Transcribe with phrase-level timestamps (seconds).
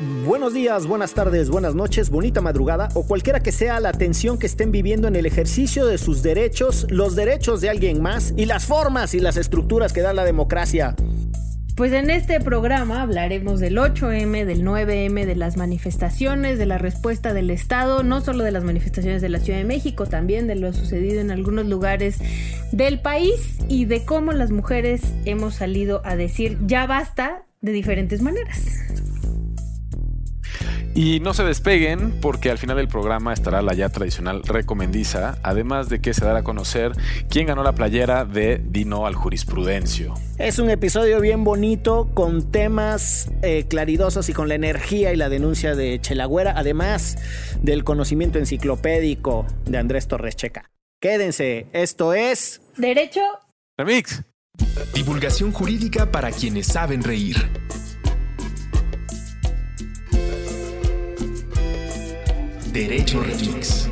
[0.00, 4.46] Buenos días, buenas tardes, buenas noches, bonita madrugada o cualquiera que sea la tensión que
[4.46, 8.64] estén viviendo en el ejercicio de sus derechos, los derechos de alguien más y las
[8.64, 10.94] formas y las estructuras que da la democracia.
[11.74, 17.34] Pues en este programa hablaremos del 8M, del 9M, de las manifestaciones, de la respuesta
[17.34, 20.72] del Estado, no solo de las manifestaciones de la Ciudad de México, también de lo
[20.72, 22.18] sucedido en algunos lugares
[22.70, 28.22] del país y de cómo las mujeres hemos salido a decir ya basta de diferentes
[28.22, 28.78] maneras.
[30.98, 35.88] Y no se despeguen porque al final del programa estará la ya tradicional recomendiza, además
[35.88, 36.90] de que se dará a conocer
[37.30, 40.14] quién ganó la playera de Dino al Jurisprudencio.
[40.38, 45.28] Es un episodio bien bonito con temas eh, claridosos y con la energía y la
[45.28, 47.16] denuncia de Chelagüera, además
[47.62, 50.68] del conocimiento enciclopédico de Andrés Torres Checa.
[51.00, 52.60] Quédense, esto es...
[52.76, 53.20] Derecho.
[53.76, 54.24] Remix.
[54.94, 57.36] Divulgación jurídica para quienes saben reír.
[62.78, 63.90] Derecho Remix.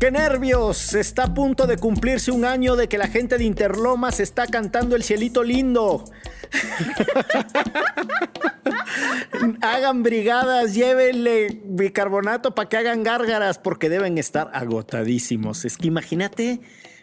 [0.00, 0.94] ¡Qué nervios!
[0.94, 4.96] Está a punto de cumplirse un año de que la gente de Interlomas está cantando
[4.96, 6.06] el cielito lindo.
[9.62, 15.64] hagan brigadas, llévenle bicarbonato para que hagan gárgaras porque deben estar agotadísimos.
[15.64, 16.60] Es que imagínate,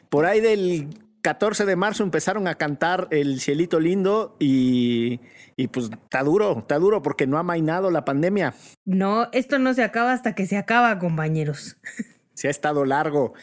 [0.10, 0.90] por ahí del
[1.22, 5.20] 14 de marzo empezaron a cantar El Cielito Lindo y,
[5.56, 8.54] y, pues está duro, está duro porque no ha mainado la pandemia.
[8.86, 11.78] No, esto no se acaba hasta que se acaba, compañeros.
[12.34, 13.34] Se ha estado largo.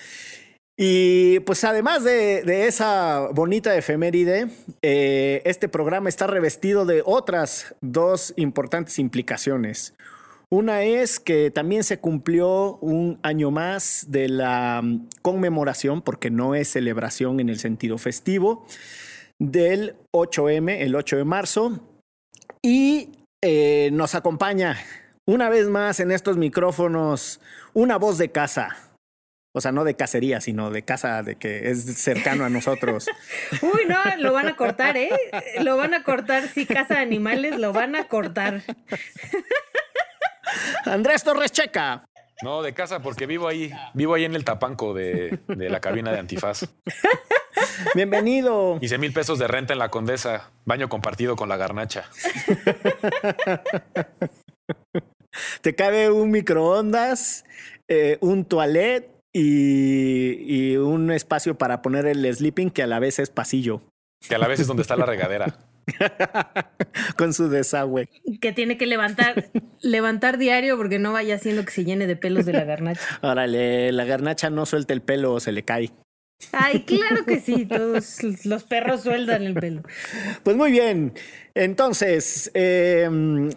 [0.79, 4.49] Y pues además de, de esa bonita efeméride,
[4.83, 9.95] eh, este programa está revestido de otras dos importantes implicaciones.
[10.51, 16.55] Una es que también se cumplió un año más de la mm, conmemoración, porque no
[16.55, 18.65] es celebración en el sentido festivo,
[19.41, 21.81] del 8M, el 8 de marzo.
[22.63, 23.11] Y
[23.43, 24.77] eh, nos acompaña
[25.27, 27.41] una vez más en estos micrófonos
[27.75, 28.77] una voz de casa.
[29.53, 33.07] O sea, no de cacería, sino de casa de que es cercano a nosotros.
[33.63, 35.11] Uy, no, lo van a cortar, ¿eh?
[35.63, 38.63] Lo van a cortar, sí, casa de animales, lo van a cortar.
[40.85, 42.05] Andrés Torres Checa.
[42.43, 46.13] No, de casa, porque vivo ahí, vivo ahí en el tapanco de, de la cabina
[46.13, 46.69] de antifaz.
[47.95, 48.79] Bienvenido.
[48.83, 52.05] Hice mil pesos de renta en la condesa, baño compartido con la garnacha.
[55.63, 57.45] Te cabe un microondas,
[57.89, 63.19] eh, un toilet y, y un espacio para poner el sleeping que a la vez
[63.19, 63.81] es pasillo.
[64.29, 65.59] Que a la vez es donde está la regadera.
[67.17, 68.09] Con su desagüe.
[68.41, 72.47] Que tiene que levantar, levantar diario porque no vaya haciendo que se llene de pelos
[72.47, 73.01] de la garnacha.
[73.23, 75.91] Órale, la garnacha no suelta el pelo o se le cae.
[76.53, 79.83] Ay, claro que sí, todos los perros sueltan el pelo.
[80.43, 81.15] Pues muy bien.
[81.55, 83.09] Entonces, eh,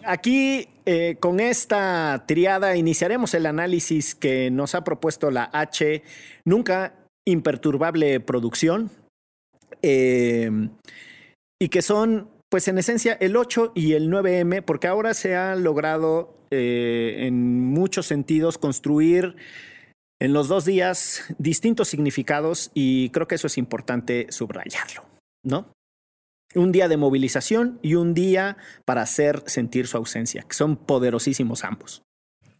[0.04, 6.02] aquí eh, con esta triada iniciaremos el análisis que nos ha propuesto la H,
[6.46, 6.94] nunca
[7.26, 8.90] imperturbable producción.
[9.82, 10.50] Eh,
[11.60, 15.54] y que son, pues en esencia, el 8 y el 9M, porque ahora se ha
[15.54, 19.36] logrado eh, en muchos sentidos construir
[20.20, 25.04] en los dos días distintos significados y creo que eso es importante subrayarlo,
[25.44, 25.72] ¿no?
[26.54, 31.64] Un día de movilización y un día para hacer sentir su ausencia, que son poderosísimos
[31.64, 32.02] ambos.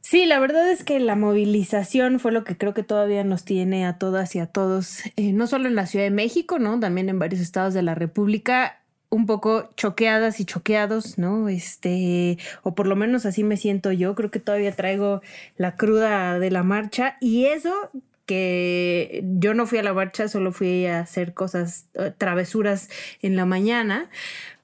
[0.02, 3.86] Sí, la verdad es que la movilización fue lo que creo que todavía nos tiene
[3.86, 6.80] a todas y a todos, eh, no solo en la Ciudad de México, ¿no?
[6.80, 8.79] También en varios estados de la República,
[9.10, 11.48] un poco choqueadas y choqueados, ¿no?
[11.48, 15.21] Este, o por lo menos así me siento yo, creo que todavía traigo
[15.56, 17.91] la cruda de la marcha y eso
[18.26, 22.88] que yo no fui a la marcha, solo fui a hacer cosas, eh, travesuras
[23.22, 24.09] en la mañana,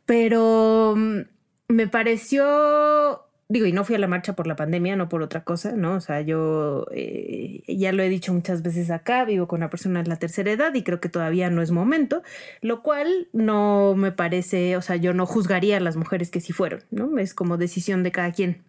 [0.06, 1.22] pero mm,
[1.68, 5.44] me pareció digo, y no fui a la marcha por la pandemia, no por otra
[5.44, 5.94] cosa, ¿no?
[5.94, 10.02] O sea, yo eh, ya lo he dicho muchas veces acá, vivo con una persona
[10.02, 12.22] de la tercera edad y creo que todavía no es momento,
[12.60, 16.52] lo cual no me parece, o sea, yo no juzgaría a las mujeres que sí
[16.52, 17.18] fueron, ¿no?
[17.18, 18.62] Es como decisión de cada quien.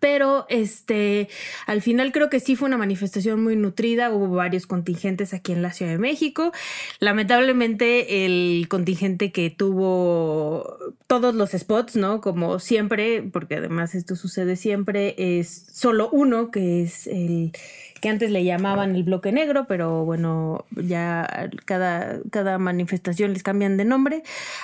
[0.00, 1.28] Pero este,
[1.66, 5.62] al final creo que sí fue una manifestación muy nutrida, hubo varios contingentes aquí en
[5.62, 6.52] la Ciudad de México.
[6.98, 12.20] Lamentablemente el contingente que tuvo todos los spots, ¿no?
[12.20, 17.52] Como siempre, porque además esto sucede siempre, es solo uno, que es el
[18.06, 23.84] antes le llamaban el bloque negro, pero bueno, ya cada, cada manifestación les cambian de
[23.84, 24.22] nombre.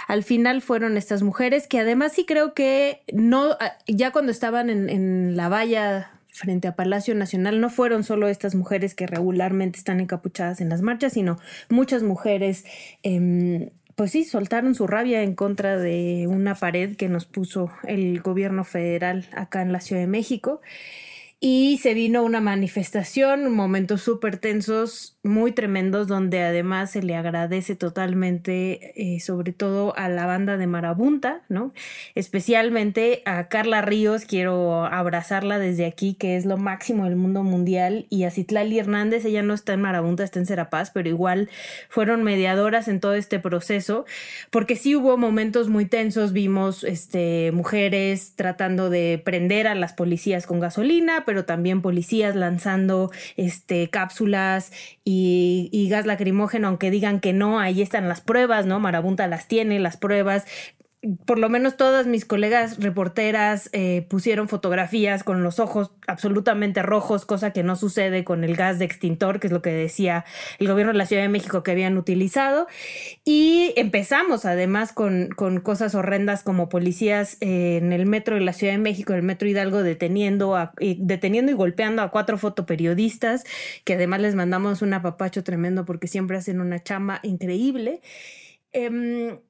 [0.08, 3.56] Al final fueron estas mujeres que además sí creo que no,
[3.86, 8.54] ya cuando estaban en, en la valla frente a Palacio Nacional no fueron solo estas
[8.54, 12.64] mujeres que regularmente están encapuchadas en las marchas, sino muchas mujeres,
[13.02, 18.20] em, pues sí, soltaron su rabia en contra de una pared que nos puso el
[18.20, 20.62] gobierno federal acá en la Ciudad de México
[21.44, 27.76] y se vino una manifestación, momentos súper tensos, muy tremendos, donde además se le agradece
[27.76, 31.72] totalmente, eh, sobre todo a la banda de Marabunta, ¿no?
[32.16, 38.06] Especialmente a Carla Ríos, quiero abrazarla desde aquí, que es lo máximo del mundo mundial,
[38.10, 41.48] y a Citlali Hernández, ella no está en Marabunta, está en Serapaz, pero igual
[41.88, 44.04] fueron mediadoras en todo este proceso,
[44.50, 50.46] porque sí hubo momentos muy tensos, vimos este, mujeres tratando de prender a las policías
[50.48, 54.72] con gasolina, pero también policías lanzando este, cápsulas
[55.70, 58.81] y gas lacrimógeno, aunque digan que no, ahí están las pruebas, ¿no?
[58.81, 60.47] Marabunta las tiene, las pruebas
[61.26, 67.25] por lo menos todas mis colegas reporteras eh, pusieron fotografías con los ojos absolutamente rojos,
[67.26, 70.25] cosa que no sucede con el gas de extintor, que es lo que decía
[70.60, 72.69] el gobierno de la Ciudad de México que habían utilizado.
[73.25, 78.75] Y empezamos además con, con cosas horrendas como policías en el metro de la Ciudad
[78.75, 83.44] de México, el metro Hidalgo, deteniendo, deteniendo y golpeando a cuatro fotoperiodistas,
[83.84, 88.02] que además les mandamos un apapacho tremendo porque siempre hacen una chamba increíble.
[88.72, 89.40] Eh,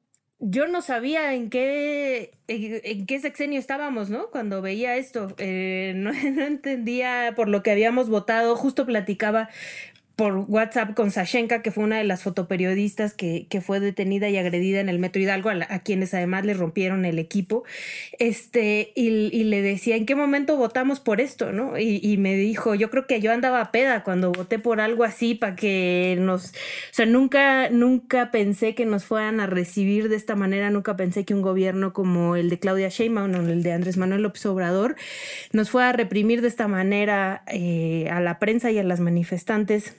[0.44, 4.26] yo no sabía en qué, en, qué sexenio estábamos, ¿no?
[4.30, 5.34] Cuando veía esto.
[5.38, 8.56] Eh, no, no, entendía por lo que habíamos votado.
[8.56, 9.48] Justo platicaba
[10.22, 14.78] por WhatsApp con Sashenka, que fue una de las fotoperiodistas que, fue detenida y agredida
[14.78, 17.64] en el Metro Hidalgo, a, a quienes además le rompieron el equipo.
[18.20, 21.50] Este, y, le decía, ¿en qué momento votamos por esto?
[21.50, 21.76] ¿no?
[21.76, 25.56] Y, me dijo, yo creo que yo andaba peda cuando voté por algo así para
[25.56, 26.50] que nos.
[26.50, 31.25] O sea, nunca, nunca pensé que nos fueran a recibir de esta manera, nunca pensé
[31.25, 34.94] que un gobierno como el de Claudia Sheinbaum o el de Andrés Manuel López Obrador
[35.52, 39.96] nos fuera a reprimir de esta manera eh, a la prensa y a las manifestantes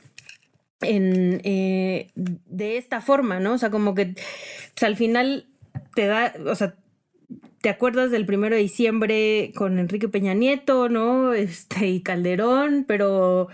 [0.85, 3.53] eh, de esta forma, ¿no?
[3.53, 4.15] O sea, como que
[4.73, 5.47] pues, al final
[5.95, 6.75] te da, o sea,
[7.61, 11.33] te acuerdas del primero de diciembre con Enrique Peña Nieto, ¿no?
[11.33, 13.49] Este, y Calderón, pero...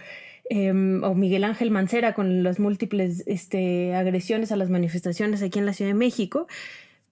[0.52, 5.68] Eh, o Miguel Ángel Mancera con las múltiples este, agresiones a las manifestaciones aquí en
[5.68, 6.48] la Ciudad de México,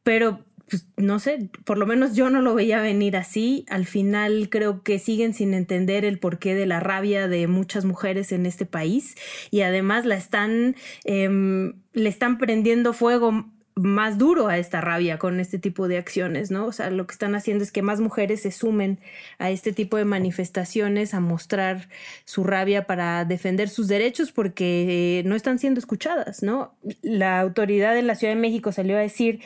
[0.02, 3.66] pero pues no sé, por lo menos yo no lo veía venir así.
[3.70, 8.32] Al final creo que siguen sin entender el porqué de la rabia de muchas mujeres
[8.32, 9.16] en este país
[9.50, 10.76] y además la están,
[11.06, 13.46] eh, le están prendiendo fuego
[13.78, 16.66] más duro a esta rabia con este tipo de acciones, ¿no?
[16.66, 19.00] O sea, lo que están haciendo es que más mujeres se sumen
[19.40, 21.90] a este tipo de manifestaciones, a mostrar
[22.26, 26.74] su rabia para defender sus derechos porque no están siendo escuchadas, ¿no?
[27.02, 29.42] La autoridad de la Ciudad de México salió a decir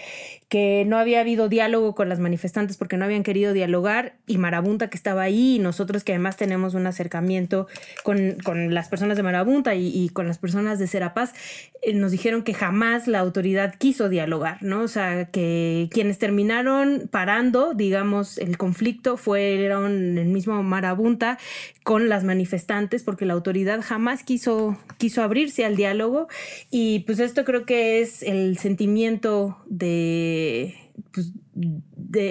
[0.49, 4.89] que no había habido diálogo con las manifestantes porque no habían querido dialogar y Marabunta
[4.89, 7.67] que estaba ahí y nosotros que además tenemos un acercamiento
[8.03, 11.33] con, con las personas de Marabunta y, y, con las personas de Serapaz,
[11.81, 14.20] eh, nos dijeron que jamás la autoridad quiso dialogar,
[14.62, 14.81] ¿no?
[14.81, 21.38] O sea, que quienes terminaron parando, digamos, el conflicto fueron el mismo Marabunta
[21.83, 26.27] con las manifestantes porque la autoridad jamás quiso, quiso abrirse al diálogo
[26.69, 30.75] y pues esto creo que es el sentimiento de,
[31.13, 31.31] pues,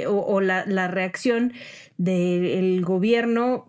[0.06, 1.52] o, la, la, reacción
[1.96, 3.66] del gobierno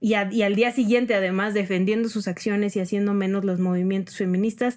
[0.00, 4.76] y, al día siguiente además defendiendo sus acciones y haciendo menos los movimientos feministas.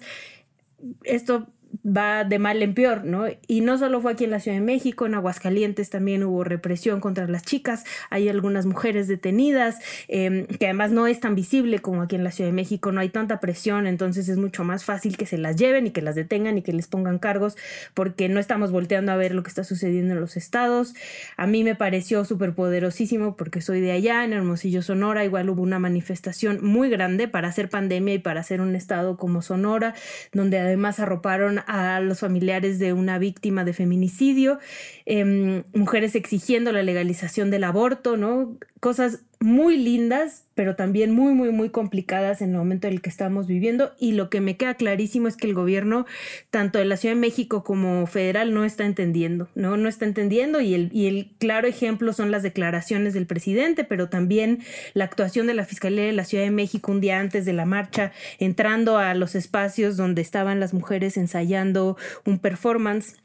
[1.04, 1.48] Esto
[1.86, 3.26] va de mal en peor, ¿no?
[3.46, 7.00] Y no solo fue aquí en la Ciudad de México, en Aguascalientes también hubo represión
[7.00, 12.02] contra las chicas, hay algunas mujeres detenidas, eh, que además no es tan visible como
[12.02, 15.16] aquí en la Ciudad de México, no hay tanta presión, entonces es mucho más fácil
[15.16, 17.56] que se las lleven y que las detengan y que les pongan cargos,
[17.94, 20.94] porque no estamos volteando a ver lo que está sucediendo en los estados.
[21.36, 25.62] A mí me pareció súper poderosísimo porque soy de allá, en Hermosillo, Sonora, igual hubo
[25.62, 29.94] una manifestación muy grande para hacer pandemia y para hacer un estado como Sonora,
[30.32, 34.58] donde además arroparon a los familiares de una víctima de feminicidio,
[35.06, 38.56] eh, mujeres exigiendo la legalización del aborto, ¿no?
[38.80, 43.08] Cosas muy lindas, pero también muy, muy, muy complicadas en el momento en el que
[43.08, 43.92] estamos viviendo.
[43.98, 46.04] Y lo que me queda clarísimo es que el gobierno,
[46.50, 49.78] tanto de la Ciudad de México como federal, no está entendiendo, ¿no?
[49.78, 54.10] No está entendiendo y el, y el claro ejemplo son las declaraciones del presidente, pero
[54.10, 54.60] también
[54.92, 57.64] la actuación de la Fiscalía de la Ciudad de México un día antes de la
[57.64, 61.96] marcha, entrando a los espacios donde estaban las mujeres ensayando
[62.26, 63.16] un performance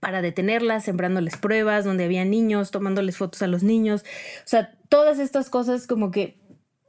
[0.00, 4.04] para detenerlas, sembrándoles pruebas, donde había niños, tomándoles fotos a los niños.
[4.38, 6.36] O sea, todas estas cosas como que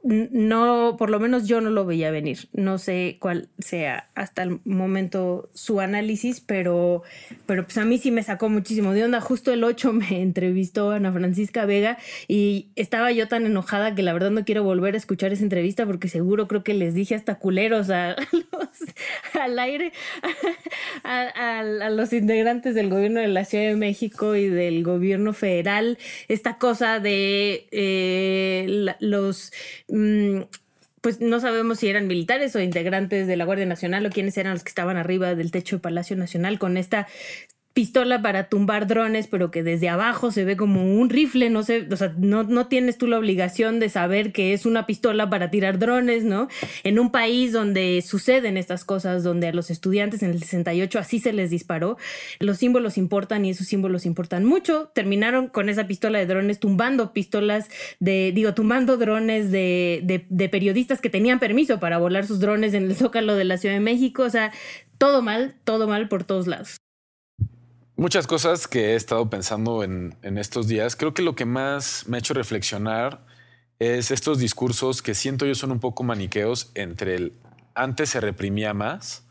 [0.02, 2.48] no, por lo menos yo no lo veía venir.
[2.52, 7.02] No sé cuál sea hasta el momento su análisis, pero,
[7.46, 9.20] pero pues a mí sí me sacó muchísimo de onda.
[9.20, 14.14] Justo el 8 me entrevistó Ana Francisca Vega y estaba yo tan enojada que la
[14.14, 17.34] verdad no quiero volver a escuchar esa entrevista porque seguro creo que les dije hasta
[17.34, 18.16] culeros a
[19.40, 19.92] al aire
[21.04, 25.98] a, los integrantes del gobierno de la Ciudad de México y del gobierno federal.
[26.28, 29.52] Esta cosa de eh, los
[29.90, 30.42] Mm,
[31.00, 34.52] pues no sabemos si eran militares o integrantes de la Guardia Nacional o quiénes eran
[34.52, 37.06] los que estaban arriba del techo de Palacio Nacional con esta
[37.72, 41.86] pistola para tumbar drones, pero que desde abajo se ve como un rifle, no sé,
[41.90, 45.50] o sea, no, no, tienes tú la obligación de saber que es una pistola para
[45.50, 46.48] tirar drones, ¿no?
[46.82, 51.20] En un país donde suceden estas cosas, donde a los estudiantes en el 68 así
[51.20, 51.96] se les disparó,
[52.40, 54.90] los símbolos importan y esos símbolos importan mucho.
[54.92, 60.48] Terminaron con esa pistola de drones tumbando pistolas de, digo, tumbando drones de, de, de
[60.48, 63.80] periodistas que tenían permiso para volar sus drones en el zócalo de la Ciudad de
[63.80, 64.52] México, o sea,
[64.98, 66.80] todo mal, todo mal por todos lados.
[68.00, 70.96] Muchas cosas que he estado pensando en, estos días.
[70.96, 73.26] Creo que lo que más me ha hecho reflexionar
[73.78, 77.34] es estos discursos que siento yo son un poco maniqueos entre el
[77.74, 79.26] antes se reprimía más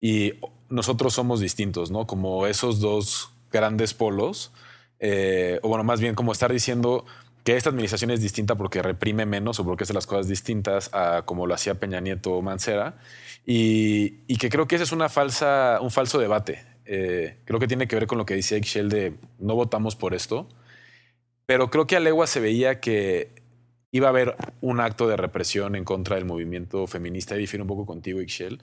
[0.00, 0.32] y
[0.70, 2.06] nosotros somos distintos, ¿no?
[2.06, 4.52] Como esos dos grandes polos,
[5.00, 7.04] eh, o bueno, más bien como estar diciendo
[7.44, 11.26] que esta administración es distinta porque reprime menos o porque hace las cosas distintas a
[11.26, 12.96] como lo hacía Peña Nieto o Mancera,
[13.44, 16.77] y, y que creo que ese es una falsa, un falso debate.
[16.90, 20.14] Eh, creo que tiene que ver con lo que decía Excel de no votamos por
[20.14, 20.48] esto,
[21.44, 23.30] pero creo que a legua se veía que
[23.90, 27.68] iba a haber un acto de represión en contra del movimiento feminista, y difiere un
[27.68, 28.62] poco contigo, Ixchel,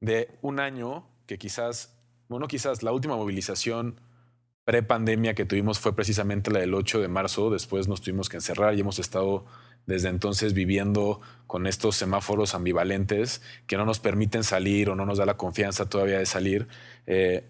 [0.00, 1.96] de un año que quizás,
[2.28, 3.98] bueno, quizás la última movilización
[4.64, 8.74] pre-pandemia que tuvimos fue precisamente la del 8 de marzo, después nos tuvimos que encerrar
[8.74, 9.46] y hemos estado
[9.86, 15.18] desde entonces viviendo con estos semáforos ambivalentes que no nos permiten salir o no nos
[15.18, 16.68] da la confianza todavía de salir.
[17.06, 17.44] Eh,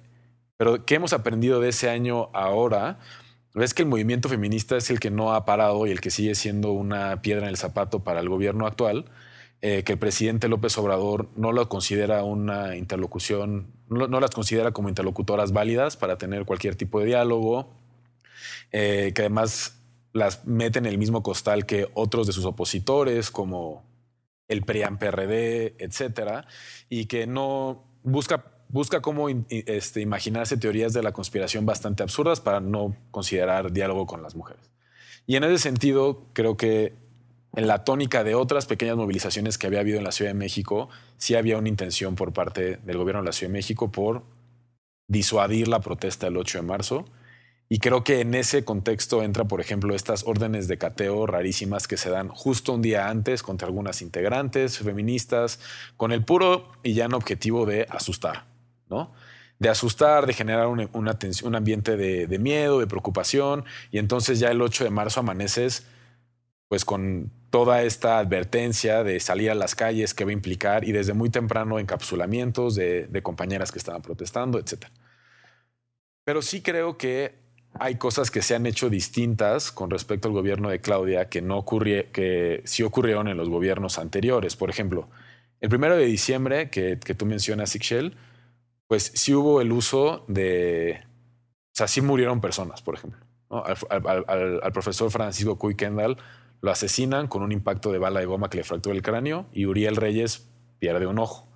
[0.64, 2.99] pero ¿qué hemos aprendido de ese año ahora?
[3.54, 6.35] Es que el movimiento feminista es el que no ha parado y el que sigue
[6.35, 9.04] siendo una piedra en el zapato para el gobierno actual,
[9.61, 14.88] eh, que el presidente López Obrador no lo considera una interlocución, no, las considera como
[14.88, 17.68] interlocutoras válidas para tener cualquier tipo de diálogo,
[18.73, 19.83] eh, que además
[20.14, 23.85] las mete en el mismo costal que otros de sus opositores, como
[24.49, 26.47] el PRIAN-PRD, etcétera,
[26.88, 32.61] y que no busca busca cómo este, imaginarse teorías de la conspiración bastante absurdas para
[32.61, 34.71] no considerar diálogo con las mujeres.
[35.26, 36.92] Y en ese sentido, creo que
[37.56, 40.88] en la tónica de otras pequeñas movilizaciones que había habido en la Ciudad de México,
[41.18, 44.25] sí había una intención por parte del gobierno de la Ciudad de México por
[45.06, 47.04] disuadir la protesta del 8 de marzo.
[47.68, 51.97] Y creo que en ese contexto entra, por ejemplo, estas órdenes de cateo rarísimas que
[51.97, 55.61] se dan justo un día antes contra algunas integrantes feministas,
[55.97, 58.53] con el puro y llano objetivo de asustar.
[59.58, 64.60] De asustar, de generar un, un ambiente de, miedo, de preocupación, y entonces ya el
[64.60, 65.86] 8 de marzo amaneces
[66.68, 70.90] pues con toda esta advertencia de salir a las calles que va a implicar y
[70.90, 74.86] desde muy temprano encapsulamientos de, compañeras que estaban protestando, etc.
[76.24, 77.34] Pero sí creo que
[77.74, 81.64] hay cosas que se han hecho distintas con respecto al gobierno de Claudia que no
[81.64, 84.56] que sí ocurrieron en los gobiernos anteriores.
[84.56, 85.08] Por ejemplo,
[85.60, 88.16] el primero de diciembre que, que tú mencionas, Ixchel,
[88.87, 91.00] pues sí hubo el uso de,
[91.75, 93.21] o sea, sí murieron personas, por ejemplo.
[93.50, 96.17] Al, profesor Francisco Cuy Kendall
[96.61, 99.67] lo asesinan con un impacto de bala de goma que le fracturó el cráneo y
[99.67, 100.49] Uriel Reyes
[100.79, 101.49] pierde un ojo.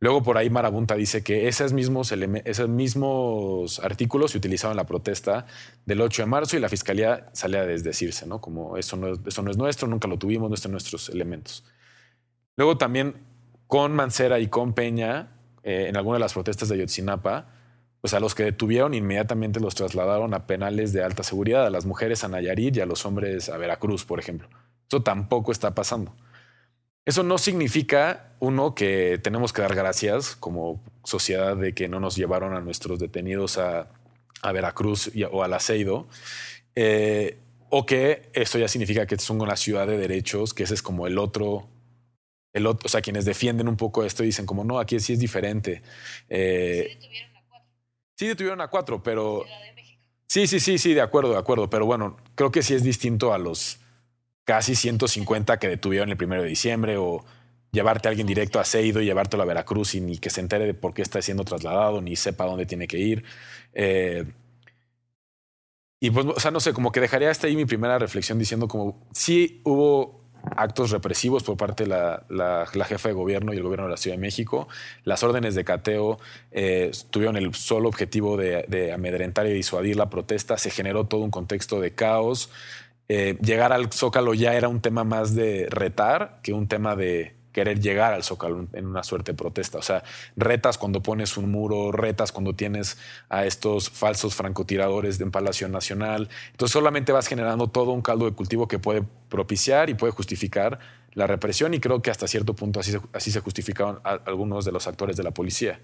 [0.00, 4.86] Luego por ahí Marabunta dice que esos mismos, esos mismos artículos se utilizaban en la
[4.86, 5.46] protesta
[5.86, 8.40] del 8 de marzo y la fiscalía sale a desdecirse, ¿no?
[8.40, 11.64] Como eso no, eso no es nuestro, nunca lo tuvimos, no están nuestros elementos.
[12.56, 13.16] Luego también
[13.66, 15.37] con Mancera y con Peña
[15.68, 17.46] eh, en alguna de las protestas de Ayotzinapa,
[18.00, 21.84] pues a los que detuvieron inmediatamente los trasladaron a penales de alta seguridad, a las
[21.84, 24.48] mujeres a Nayarit y a los hombres a Veracruz, por ejemplo.
[24.88, 26.16] Eso tampoco está pasando.
[27.04, 32.16] Eso no significa, uno, que tenemos que dar gracias como sociedad de que no nos
[32.16, 33.90] llevaron a nuestros detenidos a,
[34.42, 36.08] Veracruz o al Aceido,
[36.76, 37.36] eh,
[37.68, 41.06] o que esto ya significa que es una ciudad de derechos, que ese es como
[41.06, 41.68] el otro
[42.52, 45.18] el otro, o sea, quienes defienden un poco esto dicen como, no, aquí sí es
[45.18, 45.82] diferente.
[46.28, 47.68] Eh, sí detuvieron a cuatro.
[48.16, 49.44] Sí detuvieron a cuatro, pero...
[50.26, 51.70] Sí, sí, sí, sí, de acuerdo, de acuerdo.
[51.70, 53.78] Pero bueno, creo que sí es distinto a los
[54.44, 57.24] casi 150 que detuvieron el primero de diciembre o
[57.70, 60.66] llevarte a alguien directo a Seido y llevártelo a Veracruz y ni que se entere
[60.66, 63.24] de por qué está siendo trasladado, ni sepa dónde tiene que ir.
[63.72, 64.24] Eh,
[66.00, 68.68] y pues, o sea, no sé, como que dejaría hasta ahí mi primera reflexión diciendo
[68.68, 73.86] como sí hubo actos represivos por parte de la, jefa de gobierno y el gobierno
[73.86, 74.68] de la Ciudad de México.
[75.04, 76.18] Las órdenes de cateo
[76.50, 80.58] eh, tuvieron el solo objetivo de, amedrentar y disuadir la protesta.
[80.58, 82.50] Se generó todo un contexto de caos.
[83.08, 87.37] Eh, llegar al Zócalo ya era un tema más de retar que un tema de,
[87.58, 89.78] querer llegar al Zócalo en una suerte de protesta.
[89.78, 90.04] O sea,
[90.36, 92.98] retas cuando pones un muro, retas cuando tienes
[93.28, 96.28] a estos falsos francotiradores de Palacio Nacional.
[96.52, 100.78] Entonces solamente vas generando todo un caldo de cultivo que puede propiciar y puede justificar
[101.14, 104.70] la represión y creo que hasta cierto punto así se, así se justificaron algunos de
[104.70, 105.80] los actores de la policía.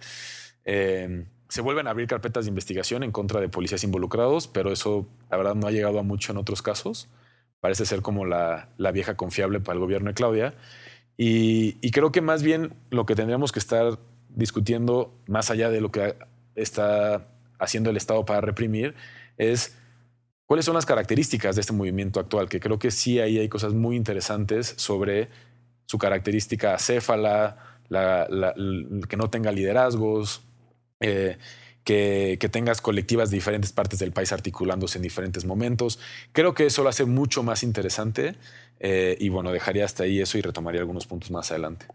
[0.65, 5.09] Eh, se vuelven a abrir carpetas de investigación en contra de policías involucrados, pero eso
[5.29, 7.09] la verdad no ha llegado a mucho en otros casos.
[7.59, 10.55] Parece ser como la, la vieja confiable para el gobierno de Claudia.
[11.17, 13.99] Y, creo que más bien lo que tendríamos que estar
[14.31, 16.17] discutiendo, más allá de lo que
[16.57, 17.29] está
[17.59, 18.95] haciendo el Estado para reprimir,
[19.37, 19.77] es
[20.47, 23.75] cuáles son las características de este movimiento actual, que creo que sí ahí hay cosas
[23.75, 25.29] muy interesantes sobre
[25.87, 30.43] su característica acéfala, que no tenga liderazgos,
[31.01, 31.39] eh,
[31.85, 36.01] que, que, tengas colectivas de diferentes partes del país articulándose en diferentes momentos.
[36.33, 38.37] Creo que eso lo hace mucho más interesante
[38.87, 41.87] eh, y bueno, dejaría hasta ahí eso y retomaría algunos puntos más adelante.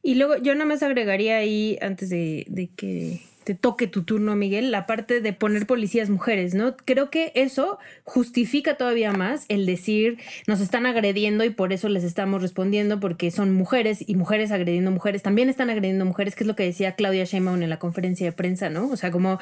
[0.00, 4.36] Y luego yo nada más agregaría ahí, antes de, de que te toque tu turno,
[4.36, 6.76] Miguel, la parte de poner policías mujeres, ¿no?
[6.76, 12.04] Creo que eso justifica todavía más el decir nos están agrediendo y por eso les
[12.04, 16.48] estamos respondiendo porque son mujeres y mujeres agrediendo mujeres, también están agrediendo mujeres, que es
[16.48, 18.88] lo que decía Claudia Sheinbaum en la conferencia de prensa, ¿no?
[18.88, 19.38] O sea, como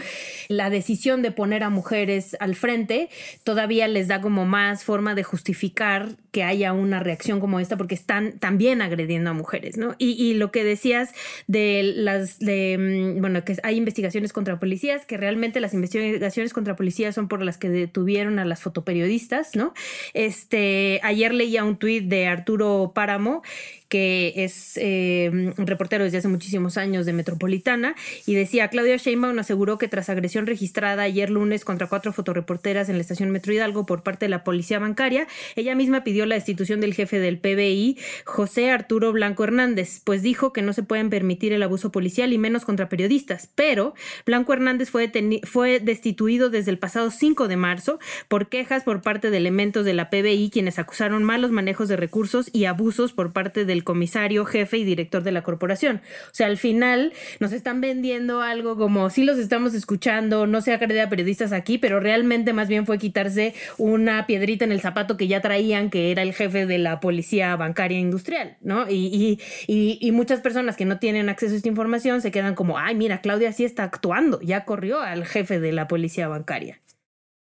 [0.48, 3.08] la decisión de poner a mujeres al frente
[3.44, 7.94] todavía les da como más forma de justificar que haya una reacción como esta porque
[7.94, 9.94] están también agrediendo a mujeres, ¿no?
[9.98, 11.12] Y, y lo que decías
[11.46, 13.89] de las, de, mm, bueno, que hay investigaciones
[14.32, 18.60] contra policías, que realmente las investigaciones contra policías son por las que detuvieron a las
[18.60, 19.74] fotoperiodistas, ¿no?
[20.14, 23.42] Este, ayer leía un tuit de Arturo Páramo
[23.90, 27.94] que es eh, un reportero desde hace muchísimos años de Metropolitana,
[28.24, 32.94] y decía, Claudia Sheinbaum aseguró que tras agresión registrada ayer lunes contra cuatro fotoreporteras en
[32.94, 36.80] la estación Metro Hidalgo por parte de la policía bancaria, ella misma pidió la destitución
[36.80, 41.52] del jefe del PBI, José Arturo Blanco Hernández, pues dijo que no se pueden permitir
[41.52, 43.94] el abuso policial y menos contra periodistas, pero
[44.24, 45.10] Blanco Hernández fue,
[45.42, 49.94] fue destituido desde el pasado 5 de marzo por quejas por parte de elementos de
[49.94, 54.78] la PBI quienes acusaron malos manejos de recursos y abusos por parte del comisario, jefe
[54.78, 56.02] y director de la corporación.
[56.26, 60.72] O sea, al final nos están vendiendo algo como si los estamos escuchando, no se
[60.72, 65.16] agrede a periodistas aquí, pero realmente más bien fue quitarse una piedrita en el zapato
[65.16, 68.86] que ya traían, que era el jefe de la policía bancaria industrial, ¿no?
[68.88, 72.94] Y, y muchas personas que no tienen acceso a esta información se quedan como, ay,
[72.94, 76.80] mira, Claudia sí está actuando, ya corrió al jefe de la policía bancaria.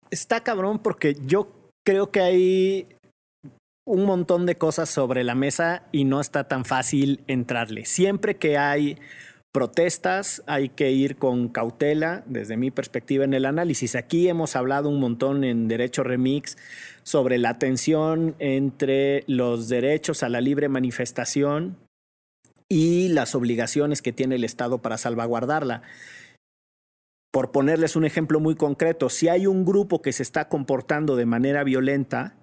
[0.09, 1.51] Está cabrón porque yo
[1.83, 2.87] creo que hay
[3.87, 7.85] un montón de cosas sobre la mesa y no está tan fácil entrarle.
[7.85, 8.97] Siempre que hay
[9.53, 13.95] protestas hay que ir con cautela, desde mi perspectiva en el análisis.
[13.95, 16.57] Aquí hemos hablado un montón en Derecho Remix
[17.03, 21.77] sobre la tensión entre los derechos a la libre manifestación
[22.67, 25.81] y las obligaciones que tiene el Estado para salvaguardarla.
[27.31, 31.25] Por ponerles un ejemplo muy concreto, si hay un grupo que se está comportando de
[31.25, 32.35] manera violenta,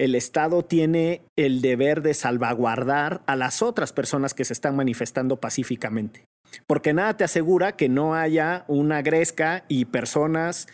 [0.00, 5.36] el Estado tiene el deber de salvaguardar a las otras personas que se están manifestando
[5.36, 6.24] pacíficamente.
[6.66, 10.68] Porque nada te asegura que no haya una gresca y personas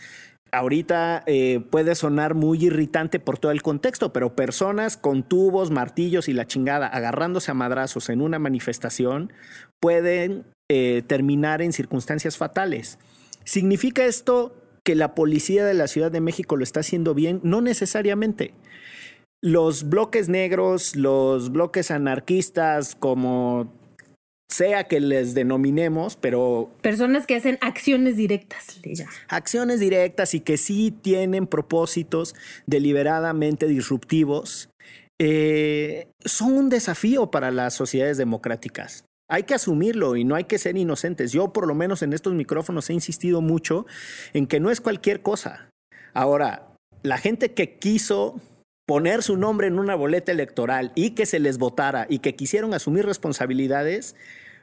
[0.53, 6.29] ahorita eh, puede sonar muy irritante por todo el contexto, pero personas con tubos, martillos
[6.29, 9.33] y la chingada agarrándose a madrazos en una manifestación
[9.81, 13.01] pueden eh, terminar en circunstancias fatales.
[13.43, 17.41] ¿Significa esto que la policía de la Ciudad de México lo está haciendo bien?
[17.43, 18.55] No necesariamente
[19.47, 23.73] los bloques negros, los bloques anarquistas, como
[24.49, 26.73] sea que les denominemos, pero...
[26.83, 32.35] Personas que hacen acciones directas, le Acciones directas y que sí tienen propósitos
[32.67, 34.69] deliberadamente disruptivos,
[35.21, 39.05] eh, son un desafío para las sociedades democráticas.
[39.29, 41.31] Hay que asumirlo y no hay que ser inocentes.
[41.31, 43.87] Yo por lo menos en estos micrófonos he insistido mucho
[44.33, 45.71] en que no es cualquier cosa.
[46.15, 46.67] Ahora,
[47.05, 48.41] la gente que quiso
[48.87, 52.72] poner su nombre en una boleta electoral y que se les votara y que quisieron
[52.72, 54.14] asumir responsabilidades,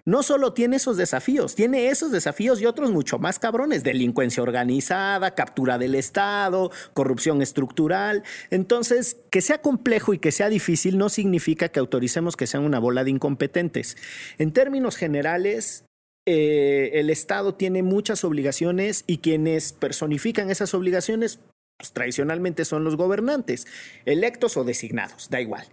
[0.05, 5.33] no solo tiene esos desafíos, tiene esos desafíos y otros mucho más cabrones, delincuencia organizada,
[5.33, 8.23] captura del Estado, corrupción estructural.
[8.49, 12.79] Entonces, que sea complejo y que sea difícil no significa que autoricemos que sean una
[12.79, 13.95] bola de incompetentes.
[14.37, 15.85] En términos generales,
[16.25, 21.39] eh, el Estado tiene muchas obligaciones y quienes personifican esas obligaciones
[21.83, 23.67] pues, tradicionalmente son los gobernantes,
[24.05, 25.65] electos o designados, da igual.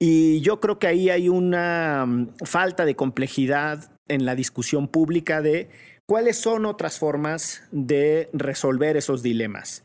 [0.00, 5.42] Y yo creo que ahí hay una mm, falta de complejidad en la discusión pública
[5.42, 5.70] de
[6.06, 9.84] cuáles son otras formas de resolver esos dilemas.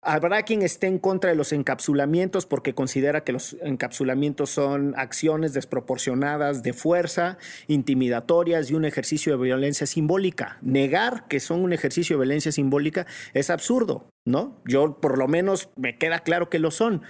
[0.00, 5.52] Habrá quien esté en contra de los encapsulamientos porque considera que los encapsulamientos son acciones
[5.52, 7.38] desproporcionadas de fuerza,
[7.68, 10.58] intimidatorias y un ejercicio de violencia simbólica.
[10.60, 14.60] Negar que son un ejercicio de violencia simbólica es absurdo, ¿no?
[14.66, 17.02] Yo por lo menos me queda claro que lo son.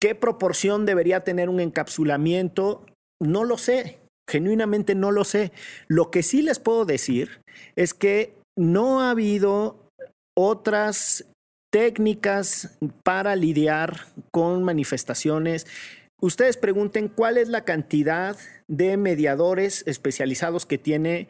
[0.00, 2.84] ¿Qué proporción debería tener un encapsulamiento?
[3.20, 5.52] No lo sé, genuinamente no lo sé.
[5.88, 7.40] Lo que sí les puedo decir
[7.76, 9.88] es que no ha habido
[10.36, 11.26] otras
[11.72, 15.66] técnicas para lidiar con manifestaciones.
[16.20, 18.36] Ustedes pregunten cuál es la cantidad
[18.68, 21.28] de mediadores especializados que tiene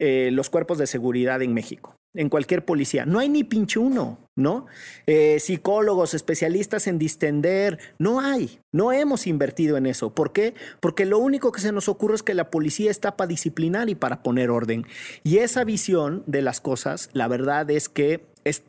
[0.00, 3.06] eh, los cuerpos de seguridad en México, en cualquier policía.
[3.06, 4.66] No hay ni pinche uno, ¿no?
[5.06, 8.60] Eh, psicólogos, especialistas en distender, no hay.
[8.72, 10.14] No hemos invertido en eso.
[10.14, 10.54] ¿Por qué?
[10.80, 13.94] Porque lo único que se nos ocurre es que la policía está para disciplinar y
[13.94, 14.86] para poner orden.
[15.24, 18.62] Y esa visión de las cosas, la verdad es que es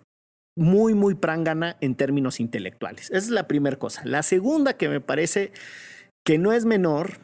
[0.55, 3.09] muy, muy prángana en términos intelectuales.
[3.09, 4.01] Esa es la primera cosa.
[4.05, 5.51] La segunda que me parece
[6.25, 7.17] que no es menor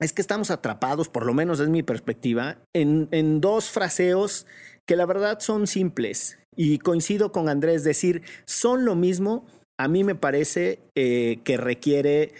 [0.00, 4.46] es que estamos atrapados, por lo menos es mi perspectiva, en, en dos fraseos
[4.86, 6.38] que la verdad son simples.
[6.56, 9.44] Y coincido con Andrés, decir, son lo mismo,
[9.78, 12.32] a mí me parece eh, que requiere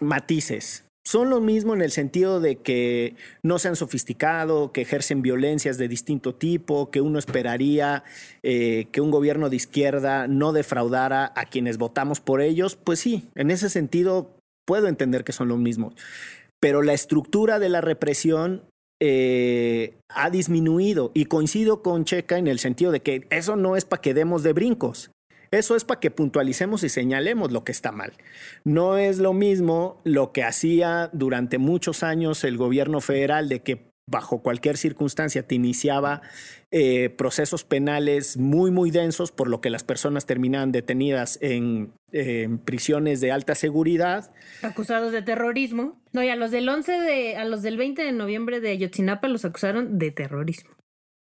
[0.00, 5.22] matices son lo mismo en el sentido de que no se han sofisticado, que ejercen
[5.22, 8.02] violencias de distinto tipo, que uno esperaría
[8.42, 13.28] eh, que un gobierno de izquierda no defraudara a quienes votamos por ellos, pues sí,
[13.36, 15.94] en ese sentido puedo entender que son lo mismo.
[16.58, 18.64] Pero la estructura de la represión
[19.00, 23.84] eh, ha disminuido y coincido con Checa en el sentido de que eso no es
[23.84, 25.10] para que demos de brincos.
[25.50, 28.12] Eso es para que puntualicemos y señalemos lo que está mal.
[28.64, 33.90] No es lo mismo lo que hacía durante muchos años el gobierno federal de que
[34.08, 36.22] bajo cualquier circunstancia te iniciaba
[36.70, 41.92] eh, procesos penales muy, muy densos, por lo que las personas terminaban detenidas en,
[42.64, 44.32] prisiones de alta seguridad.
[44.62, 46.00] Acusados de terrorismo.
[46.12, 49.28] No, y a los del 11 de, a los del 20 de noviembre de Ayotzinapa
[49.28, 50.70] los acusaron de terrorismo.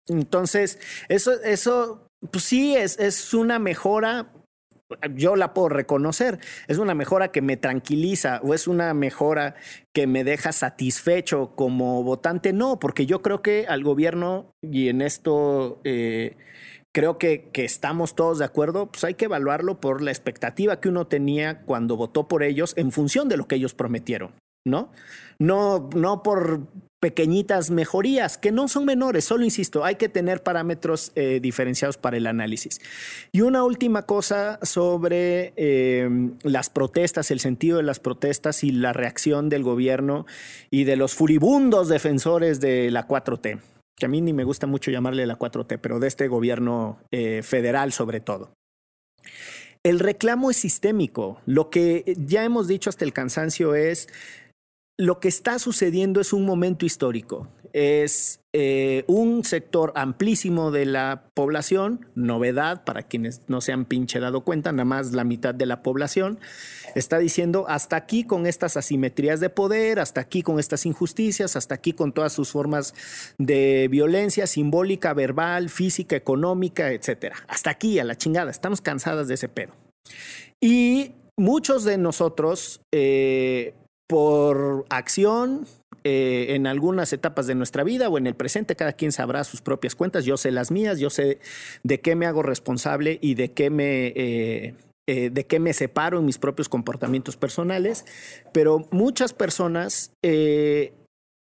[0.07, 4.31] Entonces, eso, eso pues sí, es, es una mejora,
[5.15, 9.55] yo la puedo reconocer, es una mejora que me tranquiliza o es una mejora
[9.93, 15.01] que me deja satisfecho como votante, no, porque yo creo que al gobierno, y en
[15.01, 16.37] esto eh,
[16.91, 20.89] creo que, que, estamos todos de acuerdo, pues hay que evaluarlo por la expectativa que
[20.89, 24.33] uno tenía cuando votó por ellos en función de lo que ellos prometieron.
[24.65, 24.91] ¿No?
[25.39, 26.67] No, no por
[27.05, 32.17] pequeñitas mejorías, que no son menores, solo insisto, hay que tener parámetros eh, diferenciados para
[32.17, 32.81] el análisis.
[33.31, 36.09] Y una última cosa sobre eh,
[36.41, 40.25] las protestas, el sentido de las protestas y la reacción del gobierno
[40.71, 43.59] y de los furibundos defensores de la 4T,
[43.95, 47.43] que a mí ni me gusta mucho llamarle la 4T, pero de este gobierno eh,
[47.43, 48.53] federal sobre todo.
[49.83, 51.39] El reclamo es sistémico.
[51.45, 54.07] Lo que ya hemos dicho hasta el cansancio es
[54.97, 57.47] lo que está sucediendo es un momento histórico.
[57.73, 64.21] Es eh, un sector amplísimo de la población, novedad para quienes no se han pinche
[64.21, 66.39] dado cuenta, nada más la mitad de la población,
[66.95, 71.75] está diciendo hasta aquí con estas asimetrías de poder, hasta aquí con estas injusticias, hasta
[71.75, 72.93] aquí con todas sus formas
[73.37, 77.35] de violencia simbólica, verbal, física, económica, etcétera.
[77.49, 79.73] Hasta aquí, a la chingada, estamos cansadas de ese pedo.
[80.61, 83.73] Y muchos de nosotros eh,
[84.07, 85.65] por acción
[86.03, 89.61] eh, en algunas etapas de nuestra vida o en el presente, cada quien sabrá sus
[89.61, 91.39] propias cuentas, yo sé las mías, yo sé
[91.83, 94.07] de qué me hago responsable y de qué me...
[94.07, 94.75] Eh,
[95.07, 98.05] eh, de qué me separo en mis propios comportamientos personales,
[98.51, 100.13] pero muchas personas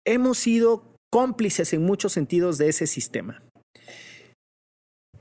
[0.04, 3.43] hemos sido cómplices en muchos sentidos de ese sistema.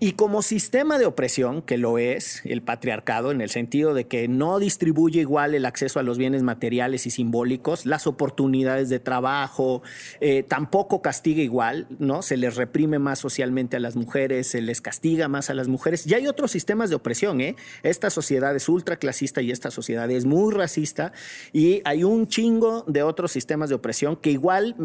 [0.03, 4.29] Y como sistema de opresión, que lo es el patriarcado, en el sentido de que
[4.29, 9.83] no distribuye igual el acceso a los bienes materiales y simbólicos, las oportunidades de trabajo,
[10.23, 12.23] eh, tampoco castiga igual, ¿no?
[12.23, 16.07] Se les reprime más socialmente a las mujeres, se les castiga más a las mujeres.
[16.07, 17.57] Y hay otros sistemas de opresión, ¿eh?
[17.83, 21.13] Esta sociedad es ultraclasista y esta sociedad es muy racista
[21.53, 24.77] y hay un chingo de otros sistemas de opresión que igual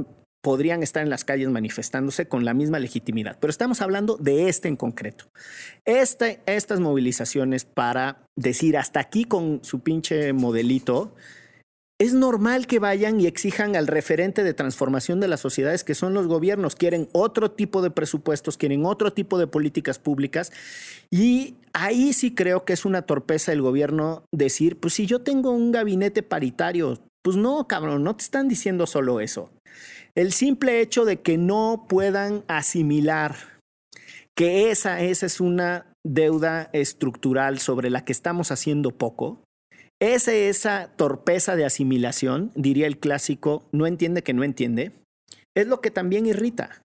[0.46, 3.36] podrían estar en las calles manifestándose con la misma legitimidad.
[3.40, 5.26] Pero estamos hablando de este en concreto.
[5.86, 11.16] Este, estas movilizaciones para decir hasta aquí con su pinche modelito,
[11.98, 16.14] es normal que vayan y exijan al referente de transformación de las sociedades, que son
[16.14, 16.76] los gobiernos.
[16.76, 20.52] Quieren otro tipo de presupuestos, quieren otro tipo de políticas públicas.
[21.10, 25.50] Y ahí sí creo que es una torpeza el gobierno decir, pues si yo tengo
[25.50, 29.50] un gabinete paritario, pues no, cabrón, no te están diciendo solo eso.
[30.16, 33.36] El simple hecho de que no puedan asimilar
[34.36, 39.44] que esa, esa es una deuda estructural sobre la que estamos haciendo poco,
[40.02, 44.92] esa, esa torpeza de asimilación, diría el clásico, no entiende que no entiende,
[45.56, 46.82] es lo que también irrita.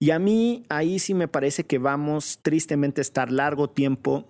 [0.00, 4.26] Y a mí ahí sí me parece que vamos tristemente a estar largo tiempo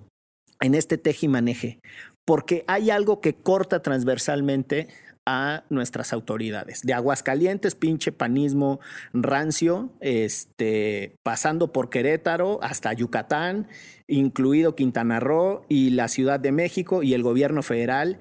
[0.60, 1.80] en este teje y maneje,
[2.26, 4.88] porque hay algo que corta transversalmente
[5.26, 6.82] a nuestras autoridades.
[6.82, 8.80] De Aguascalientes, pinche panismo
[9.12, 13.68] rancio, este, pasando por Querétaro hasta Yucatán,
[14.06, 18.18] incluido Quintana Roo y la Ciudad de México y el gobierno federal,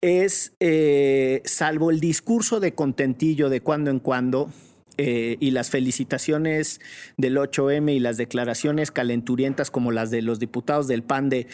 [0.00, 4.50] es, eh, salvo el discurso de contentillo de cuando en cuando,
[4.98, 6.80] eh, y las felicitaciones
[7.16, 11.46] del 8M y las declaraciones calenturientas como las de los diputados del PAN de,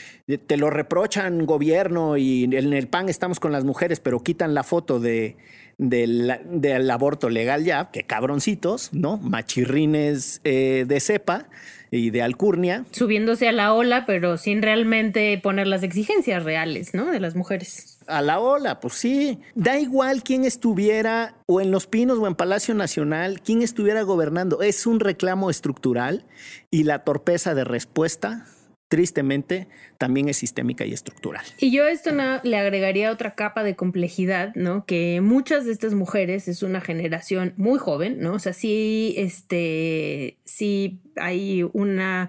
[0.47, 4.63] te lo reprochan gobierno y en el PAN estamos con las mujeres, pero quitan la
[4.63, 5.37] foto de,
[5.79, 9.19] del aborto legal ya, que cabroncitos, ¿no?
[9.19, 11.49] Machirrines eh, de cepa
[11.91, 12.85] y de alcurnia.
[12.91, 17.11] Subiéndose a la ola, pero sin realmente poner las exigencias reales, ¿no?
[17.11, 19.39] De las mujeres a la ola, pues sí.
[19.55, 24.63] Da igual quién estuviera o en Los Pinos o en Palacio Nacional, quién estuviera gobernando.
[24.63, 26.25] Es un reclamo estructural
[26.71, 28.47] y la torpeza de respuesta,
[28.89, 31.45] tristemente, también es sistémica y estructural.
[31.59, 34.85] Y yo esto no, le agregaría otra capa de complejidad, ¿no?
[34.85, 38.35] Que muchas de estas mujeres es una generación muy joven, ¿no?
[38.35, 42.29] O sea, sí, este, sí hay una,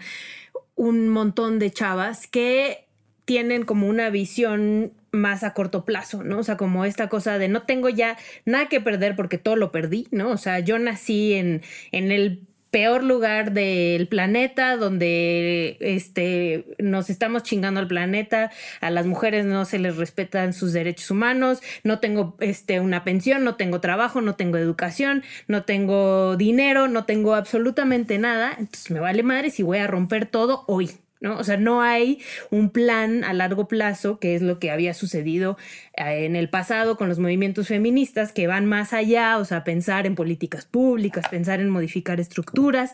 [0.75, 2.85] un montón de chavas que
[3.25, 6.39] tienen como una visión más a corto plazo, ¿no?
[6.39, 9.71] O sea, como esta cosa de no tengo ya nada que perder porque todo lo
[9.71, 10.31] perdí, ¿no?
[10.31, 17.43] O sea, yo nací en, en el peor lugar del planeta, donde este, nos estamos
[17.43, 18.51] chingando al planeta,
[18.81, 23.45] a las mujeres no se les respetan sus derechos humanos, no tengo este, una pensión,
[23.45, 28.99] no tengo trabajo, no tengo educación, no tengo dinero, no tengo absolutamente nada, entonces me
[28.99, 31.37] vale madre si voy a romper todo hoy, ¿no?
[31.37, 35.57] O sea, no hay un plan a largo plazo, que es lo que había sucedido
[35.97, 40.05] eh, en el pasado con los movimientos feministas, que van más allá, o sea, pensar
[40.05, 42.93] en políticas públicas, pensar en modificar estructuras,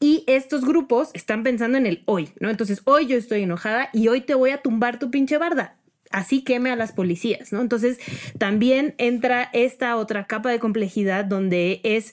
[0.00, 2.50] y estos grupos están pensando en el hoy, ¿no?
[2.50, 5.76] Entonces, hoy yo estoy enojada y hoy te voy a tumbar tu pinche barda
[6.12, 7.60] así queme a las policías, ¿no?
[7.60, 7.98] Entonces
[8.38, 12.12] también entra esta otra capa de complejidad donde es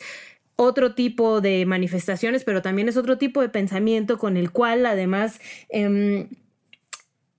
[0.59, 5.39] otro tipo de manifestaciones, pero también es otro tipo de pensamiento con el cual además,
[5.69, 6.27] em,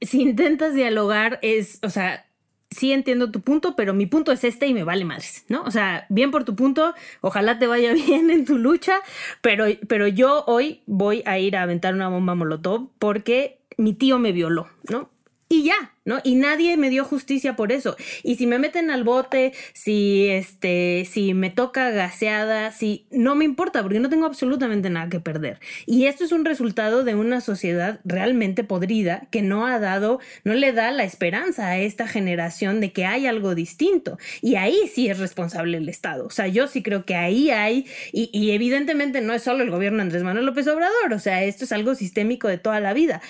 [0.00, 2.24] si intentas dialogar, es, o sea,
[2.70, 5.62] sí entiendo tu punto, pero mi punto es este y me vale madres, ¿no?
[5.64, 9.00] O sea, bien por tu punto, ojalá te vaya bien en tu lucha,
[9.42, 14.18] pero, pero yo hoy voy a ir a aventar una bomba molotov porque mi tío
[14.18, 15.10] me violó, ¿no?
[15.46, 16.20] Y ya, ¿no?
[16.24, 17.96] Y nadie me dio justicia por eso.
[18.22, 23.44] Y si me meten al bote, si este, si me toca gaseada, si no me
[23.44, 25.60] importa, porque no tengo absolutamente nada que perder.
[25.86, 30.54] Y esto es un resultado de una sociedad realmente podrida que no ha dado, no
[30.54, 34.18] le da la esperanza a esta generación de que hay algo distinto.
[34.40, 36.26] Y ahí sí es responsable el Estado.
[36.26, 39.70] O sea, yo sí creo que ahí hay, y, y evidentemente no es solo el
[39.70, 43.20] gobierno Andrés Manuel López Obrador, o sea, esto es algo sistémico de toda la vida.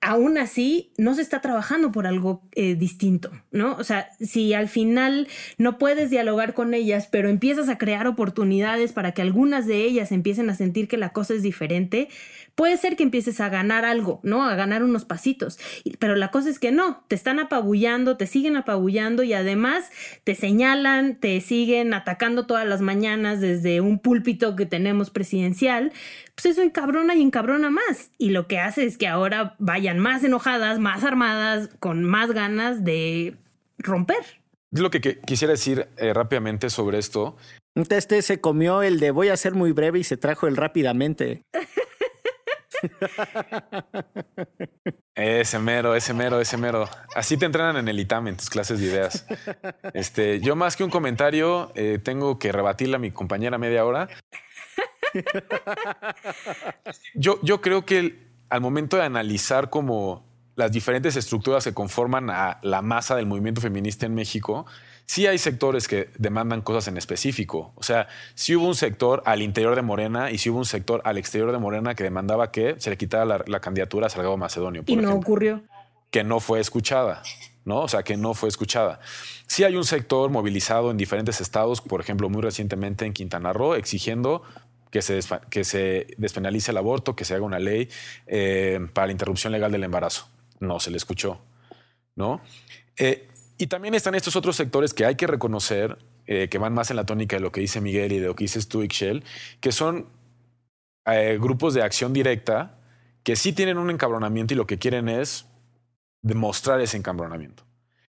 [0.00, 3.76] Aún así, no se está trabajando por algo eh, distinto, ¿no?
[3.76, 8.92] O sea, si al final no puedes dialogar con ellas, pero empiezas a crear oportunidades
[8.92, 12.08] para que algunas de ellas empiecen a sentir que la cosa es diferente,
[12.60, 14.44] puede ser que empieces a ganar algo, ¿no?
[14.44, 15.58] A ganar unos pasitos.
[15.98, 19.90] Pero la cosa es que no, te están apabullando, te siguen apabullando y además
[20.24, 25.94] te señalan, te siguen atacando todas las mañanas desde un púlpito que tenemos presidencial,
[26.34, 28.10] pues eso encabrona y encabrona más.
[28.18, 32.84] Y lo que hace es que ahora vayan más enojadas, más armadas, con más ganas
[32.84, 33.38] de
[33.78, 34.22] romper.
[34.70, 37.38] Lo que, quisiera decir eh, rápidamente sobre esto.
[37.88, 41.42] Este se comió el de voy a ser muy breve y se trajo el rápidamente.
[45.14, 46.88] ese mero, ese mero, ese mero.
[47.14, 49.26] Así te entrenan en el ITAM, en tus clases de ideas.
[49.94, 54.08] Este, yo más que un comentario, eh, tengo que rebatirle a mi compañera media hora.
[57.14, 62.58] yo, yo creo que al momento de analizar como las diferentes estructuras que conforman a
[62.62, 64.66] la masa del movimiento feminista en México,
[65.10, 67.72] sí hay sectores que demandan cosas en específico.
[67.74, 71.02] O sea, sí hubo un sector al interior de Morena y sí hubo un sector
[71.04, 74.84] al exterior de Morena que demandaba que se le quitara la, candidatura a Salgado Macedonio.
[74.86, 75.62] y no ocurrió.
[76.12, 77.24] Que no fue escuchada.
[77.64, 77.80] ¿no?
[77.80, 79.00] O sea, que no fue escuchada.
[79.48, 83.74] Sí hay un sector movilizado en diferentes estados, por ejemplo, muy recientemente en Quintana Roo,
[83.74, 84.44] exigiendo
[84.92, 85.18] que se,
[85.50, 87.88] que se despenalice el aborto, que se haga una ley
[88.28, 90.28] eh, para la interrupción legal del embarazo.
[90.60, 91.40] No se le escuchó,
[92.14, 92.40] ¿no?
[92.96, 93.26] Eh,
[93.60, 96.96] y también están estos otros sectores que hay que reconocer, eh, que van más en
[96.96, 99.22] la tónica de lo que dice Miguel y de lo que dices tú, Ixchel,
[99.60, 100.06] que son
[101.40, 102.78] grupos de acción directa
[103.24, 105.46] que sí tienen un encabronamiento y lo que quieren es
[106.22, 107.64] demostrar ese encabronamiento.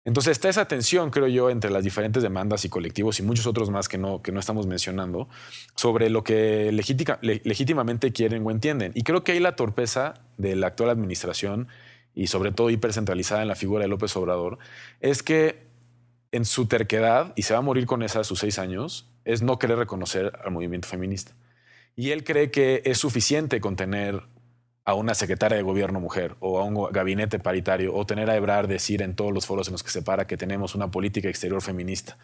[0.04, 3.68] Entonces está esa tensión, creo yo, entre las diferentes demandas y colectivos y muchos otros
[3.70, 5.28] más que no, que no estamos mencionando,
[5.74, 8.92] sobre lo que legítimamente quieren o entienden.
[8.94, 11.68] Y creo que ahí la torpeza de la actual administración
[12.14, 14.58] y sobre todo hipercentralizada en la figura de López Obrador
[15.00, 15.70] es que
[16.32, 19.42] en su terquedad, y se va a morir con esa a sus seis años, es
[19.42, 21.32] no querer reconocer al movimiento feminista.
[21.96, 24.22] Y él cree que es suficiente con tener
[24.84, 28.68] a una secretaria de gobierno mujer o a un gabinete paritario o tener a Ebrard
[28.68, 31.62] decir en todos los foros en los que se para que tenemos una política exterior
[31.62, 32.16] feminista.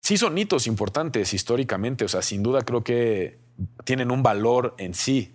[0.00, 3.38] Sí son hitos importantes históricamente, o sea, sin duda creo que
[3.84, 5.34] tienen un valor en sí,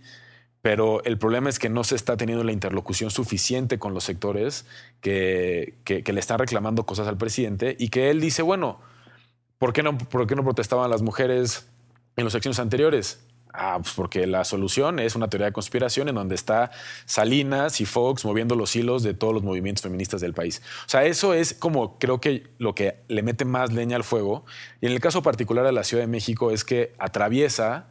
[0.63, 4.65] pero el problema es que no se está teniendo la interlocución suficiente con los sectores
[5.01, 8.79] que, que, le están reclamando cosas al presidente y que él dice, bueno,
[9.57, 11.67] ¿por qué no, por qué no protestaban las mujeres
[12.15, 13.25] en los acciones anteriores?
[13.51, 16.71] Ah, pues porque la solución es una teoría de conspiración en donde está
[17.03, 20.61] Salinas y Fox moviendo los hilos de todos los movimientos feministas del país.
[20.85, 24.45] O sea, eso es como creo que lo que le mete más leña al fuego.
[24.79, 27.89] Y en el caso particular de la Ciudad de México es que atraviesa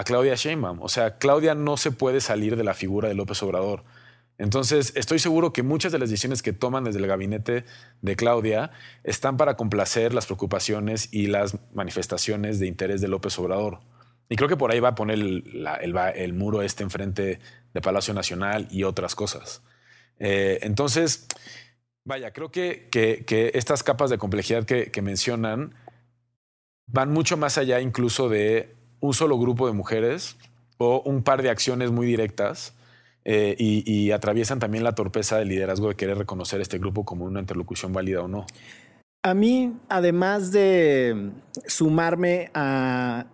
[0.00, 0.80] a Claudia Sheinbaum.
[0.80, 3.84] O sea, Claudia no se puede salir de la figura de López Obrador.
[4.38, 7.66] Entonces, estoy seguro que muchas de las decisiones que toman desde el gabinete
[8.00, 8.70] de Claudia
[9.04, 13.80] están para complacer las preocupaciones y las manifestaciones de interés de López Obrador.
[14.30, 17.38] Y creo que por ahí va a poner el, muro este enfrente
[17.74, 19.62] de Palacio Nacional y otras cosas.
[20.18, 21.26] Eh, entonces,
[22.04, 25.74] vaya, creo que, que, estas capas de complejidad que, mencionan
[26.86, 30.36] van mucho más allá incluso de un solo grupo de mujeres
[30.78, 32.74] o un par de acciones muy directas
[33.24, 37.40] eh, y, atraviesan también la torpeza del liderazgo de querer reconocer este grupo como una
[37.40, 38.46] interlocución válida o no.
[39.22, 41.30] A mí, además de
[41.66, 43.26] sumarme a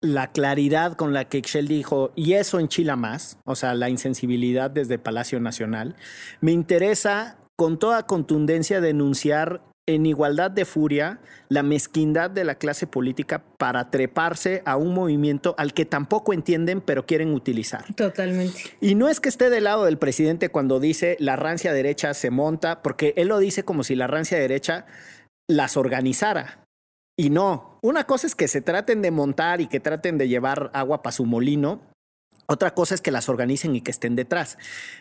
[0.00, 4.70] la claridad con la que Excel dijo, y eso enchila más, o sea, la insensibilidad
[4.70, 5.96] desde Palacio Nacional,
[6.40, 12.86] me interesa con toda contundencia denunciar en igualdad de furia la mezquindad de la clase
[12.86, 17.84] política para treparse a un movimiento al que tampoco entienden pero quieren utilizar.
[17.94, 18.58] Totalmente.
[18.80, 22.30] Y no es que esté del lado del presidente cuando dice la rancia derecha se
[22.30, 24.86] monta, porque él lo dice como si la rancia derecha
[25.48, 26.64] las organizara.
[27.18, 30.70] Y no, una cosa es que se traten de montar y que traten de llevar
[30.74, 31.80] agua para su molino.
[32.46, 34.56] Otra cosa es que las organicen y que estén detrás.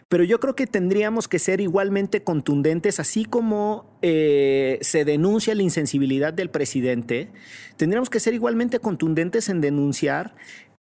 [0.10, 5.62] Pero yo creo que tendríamos que ser igualmente contundentes, así como eh, se denuncia la
[5.62, 7.31] insensibilidad del presidente,
[7.77, 10.36] tendríamos que ser igualmente contundentes en denunciar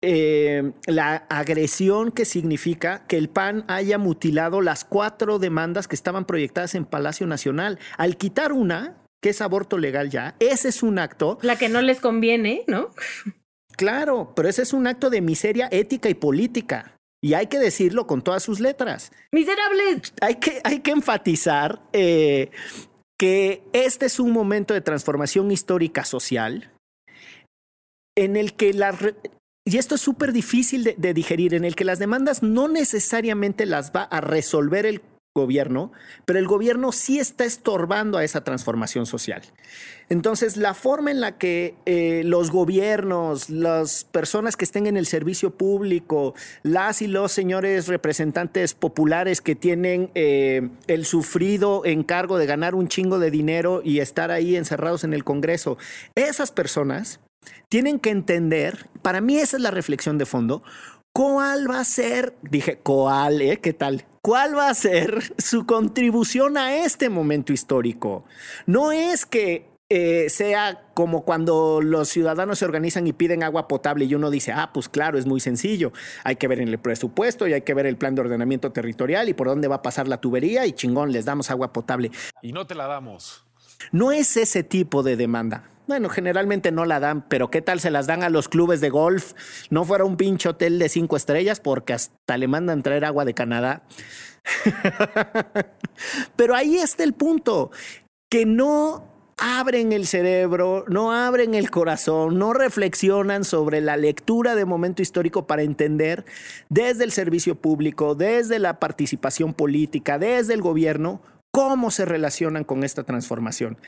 [0.02, 6.26] eh, la agresión que significa que el PAN haya mutilado las cuatro demandas que estaban
[6.26, 7.78] proyectadas en Palacio Nacional.
[7.96, 11.38] Al quitar una, que es aborto legal ya, ese es un acto.
[11.42, 12.90] La que no les conviene, ¿no?
[13.76, 16.96] Claro, pero ese es un acto de miseria ética y política.
[17.22, 19.12] Y hay que decirlo con todas sus letras.
[19.32, 20.02] Miserable.
[20.20, 22.50] Hay que, hay que enfatizar eh,
[23.18, 26.72] que este es un momento de transformación histórica social
[28.16, 28.96] en el que la...
[29.64, 33.66] Y esto es súper difícil de, de digerir, en el que las demandas no necesariamente
[33.66, 35.02] las va a resolver el
[35.36, 35.92] gobierno,
[36.24, 39.42] pero el gobierno sí está estorbando a esa transformación social.
[40.08, 45.06] Entonces, la forma en la que eh, los gobiernos, las personas que estén en el
[45.06, 52.46] servicio público, las y los señores representantes populares que tienen eh, el sufrido encargo de
[52.46, 55.76] ganar un chingo de dinero y estar ahí encerrados en el Congreso,
[56.14, 57.20] esas personas
[57.68, 60.62] tienen que entender, para mí esa es la reflexión de fondo,
[61.16, 63.56] ¿Cuál va a ser, dije, ¿cuál, eh?
[63.56, 64.04] ¿Qué tal?
[64.20, 68.26] ¿Cuál va a ser su contribución a este momento histórico?
[68.66, 74.04] No es que eh, sea como cuando los ciudadanos se organizan y piden agua potable
[74.04, 75.90] y uno dice, ah, pues claro, es muy sencillo.
[76.22, 79.30] Hay que ver en el presupuesto y hay que ver el plan de ordenamiento territorial
[79.30, 82.10] y por dónde va a pasar la tubería y chingón, les damos agua potable.
[82.42, 83.42] Y no te la damos.
[83.90, 85.64] No es ese tipo de demanda.
[85.86, 88.90] Bueno, generalmente no la dan, pero ¿qué tal se las dan a los clubes de
[88.90, 89.34] golf?
[89.70, 93.34] No fuera un pinche hotel de cinco estrellas porque hasta le mandan traer agua de
[93.34, 93.82] Canadá.
[96.36, 97.70] pero ahí está el punto,
[98.28, 104.64] que no abren el cerebro, no abren el corazón, no reflexionan sobre la lectura de
[104.64, 106.24] momento histórico para entender
[106.68, 111.20] desde el servicio público, desde la participación política, desde el gobierno,
[111.56, 113.78] cómo se relacionan con esta transformación.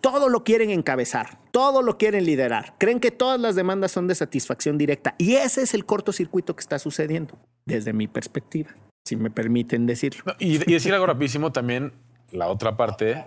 [0.00, 2.72] Todo lo quieren encabezar, todo lo quieren liderar.
[2.78, 5.14] Creen que todas las demandas son de satisfacción directa.
[5.18, 8.70] Y ese es el cortocircuito que está sucediendo, desde mi perspectiva,
[9.04, 10.24] si me permiten decirlo.
[10.38, 11.92] y, decir algo rapidísimo también,
[12.32, 13.26] la otra parte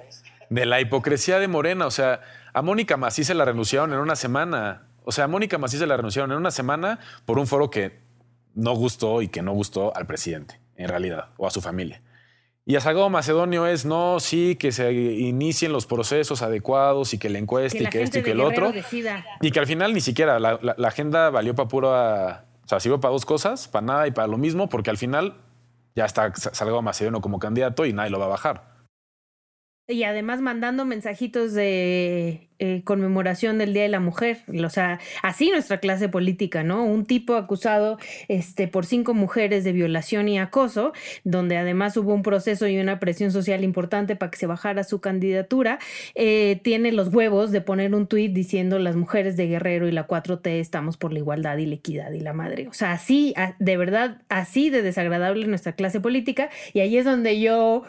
[0.49, 1.85] de la hipocresía de Morena.
[1.85, 2.21] O sea,
[2.53, 4.87] a Mónica Macís se la renunciaron en una semana.
[5.03, 7.99] O sea, a Mónica Macís se la renunciaron en una semana por un foro que
[8.55, 12.01] no gustó y que no gustó al presidente, en realidad, o a su familia.
[12.65, 17.29] Y a Salgado Macedonio es no, sí, que se inicien los procesos adecuados y que
[17.29, 18.71] la encuesta Que y la que esto y que el Guerrero otro.
[18.71, 19.25] decida.
[19.41, 22.45] Y que al final ni siquiera la, la- la agenda valió para pura.
[22.63, 25.33] O sea, sirvió para dos cosas, para nada y para lo mismo, porque al final
[25.95, 28.70] ya está Sa- Salgado Macedonio como candidato y nadie lo va a bajar.
[29.87, 34.37] Y además mandando mensajitos de eh, conmemoración del Día de la Mujer.
[34.63, 36.85] O sea, así nuestra clase política, ¿no?
[36.85, 42.21] Un tipo acusado este, por cinco mujeres de violación y acoso, donde además hubo un
[42.21, 45.79] proceso y una presión social importante para que se bajara su candidatura,
[46.13, 50.07] eh, tiene los huevos de poner un tuit diciendo las mujeres de Guerrero y la
[50.07, 52.67] 4T estamos por la igualdad y la equidad y la madre.
[52.67, 56.49] O sea, así, de verdad, así de desagradable nuestra clase política.
[56.73, 57.83] Y ahí es donde yo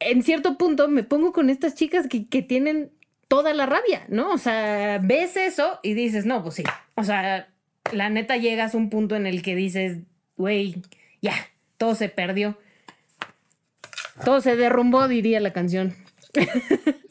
[0.00, 2.90] en cierto punto me pongo con estas chicas que, que tienen
[3.28, 4.32] toda la rabia, ¿no?
[4.32, 6.64] O sea, ves eso y dices, no, pues sí.
[6.96, 7.48] O sea,
[7.92, 9.98] la neta llegas a un punto en el que dices,
[10.36, 10.82] güey,
[11.22, 11.34] ya,
[11.76, 12.58] todo se perdió.
[14.24, 15.94] Todo se derrumbó, diría la canción.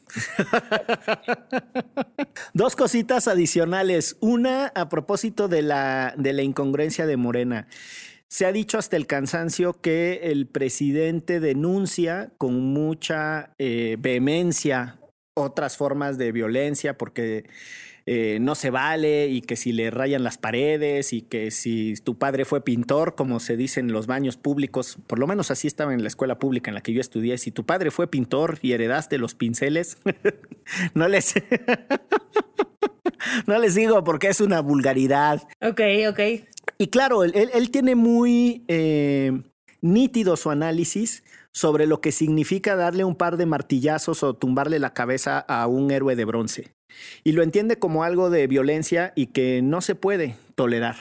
[2.54, 4.18] Dos cositas adicionales.
[4.20, 7.68] Una a propósito de la, de la incongruencia de Morena.
[8.30, 15.00] Se ha dicho hasta el cansancio que el presidente denuncia con mucha eh, vehemencia
[15.34, 17.46] otras formas de violencia porque
[18.06, 22.20] eh, no se vale y que si le rayan las paredes y que si tu
[22.20, 25.96] padre fue pintor, como se dice en los baños públicos, por lo menos así estaba
[25.96, 28.74] en la escuela pública en la que yo estudié, si tu padre fue pintor y
[28.74, 29.98] heredaste los pinceles,
[30.94, 31.34] no les...
[33.48, 35.42] no les digo porque es una vulgaridad.
[35.62, 36.20] Ok, ok.
[36.82, 39.44] Y claro, él, tiene muy eh,
[39.82, 44.94] nítido su análisis sobre lo que significa darle un par de martillazos o tumbarle la
[44.94, 46.72] cabeza a un héroe de bronce.
[47.26, 50.96] Y lo entiende como algo de violencia y que no se puede tolerar.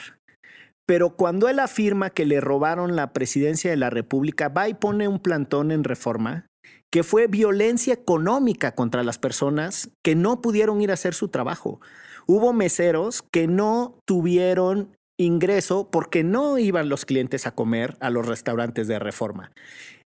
[0.85, 5.07] Pero cuando él afirma que le robaron la presidencia de la República, va y pone
[5.07, 6.47] un plantón en reforma
[6.91, 11.79] que fue violencia económica contra las personas que no pudieron ir a hacer su trabajo.
[12.25, 14.89] Hubo meseros que no tuvieron
[15.19, 19.51] ingreso porque no iban los clientes a comer a los restaurantes de reforma.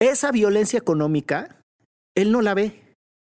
[0.00, 1.62] Esa violencia económica,
[2.14, 2.82] él no la ve.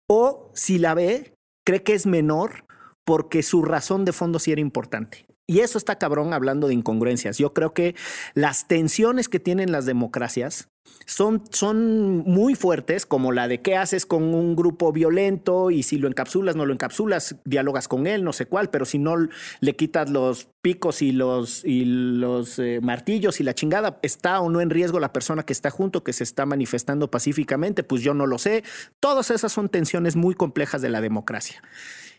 [0.08, 1.34] O si la ve,
[1.66, 2.64] cree que es menor
[3.04, 5.26] porque su razón de fondo sí era importante.
[5.46, 7.36] Y eso está cabrón hablando de incongruencias.
[7.36, 7.94] Yo creo que
[8.34, 10.68] las tensiones que tienen las democracias
[11.06, 15.98] son, son muy fuertes, como la de qué haces con un grupo violento y si
[15.98, 19.16] lo encapsulas, no lo encapsulas, dialogas con él, no sé cuál, pero si no
[19.60, 24.48] le quitas los picos y los, y los eh, martillos y la chingada, ¿está o
[24.48, 27.82] no en riesgo la persona que está junto, que se está manifestando pacíficamente?
[27.82, 28.64] Pues yo no lo sé.
[29.00, 31.62] Todas esas son tensiones muy complejas de la democracia.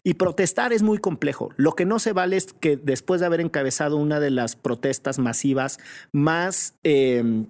[0.08, 1.49] Y protestar es muy complejo.
[1.58, 5.18] Lo que no se vale es que después de haber encabezado una de las protestas
[5.18, 5.80] masivas
[6.12, 7.45] más eh,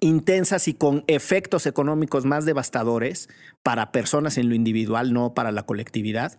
[0.00, 3.28] intensas y con efectos económicos más devastadores
[3.62, 6.36] para personas en lo individual, no para la colectividad,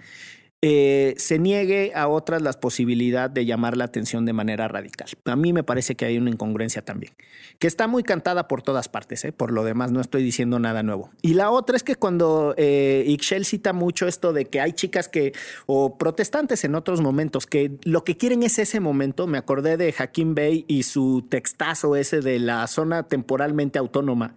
[0.62, 5.07] eh, se niegue a otras la posibilidad de llamar la atención de manera radical.
[5.24, 7.14] A mí me parece que hay una incongruencia también,
[7.60, 9.32] que está muy cantada por todas partes, ¿eh?
[9.32, 11.12] por lo demás no estoy diciendo nada nuevo.
[11.22, 15.32] Y la otra es que cuando eh, cita mucho esto de que hay chicas que,
[15.66, 19.95] o protestantes en otros momentos, que lo que quieren es ese momento, me acordé de
[19.97, 24.36] Hakim Bey y su textazo ese de la zona temporalmente autónoma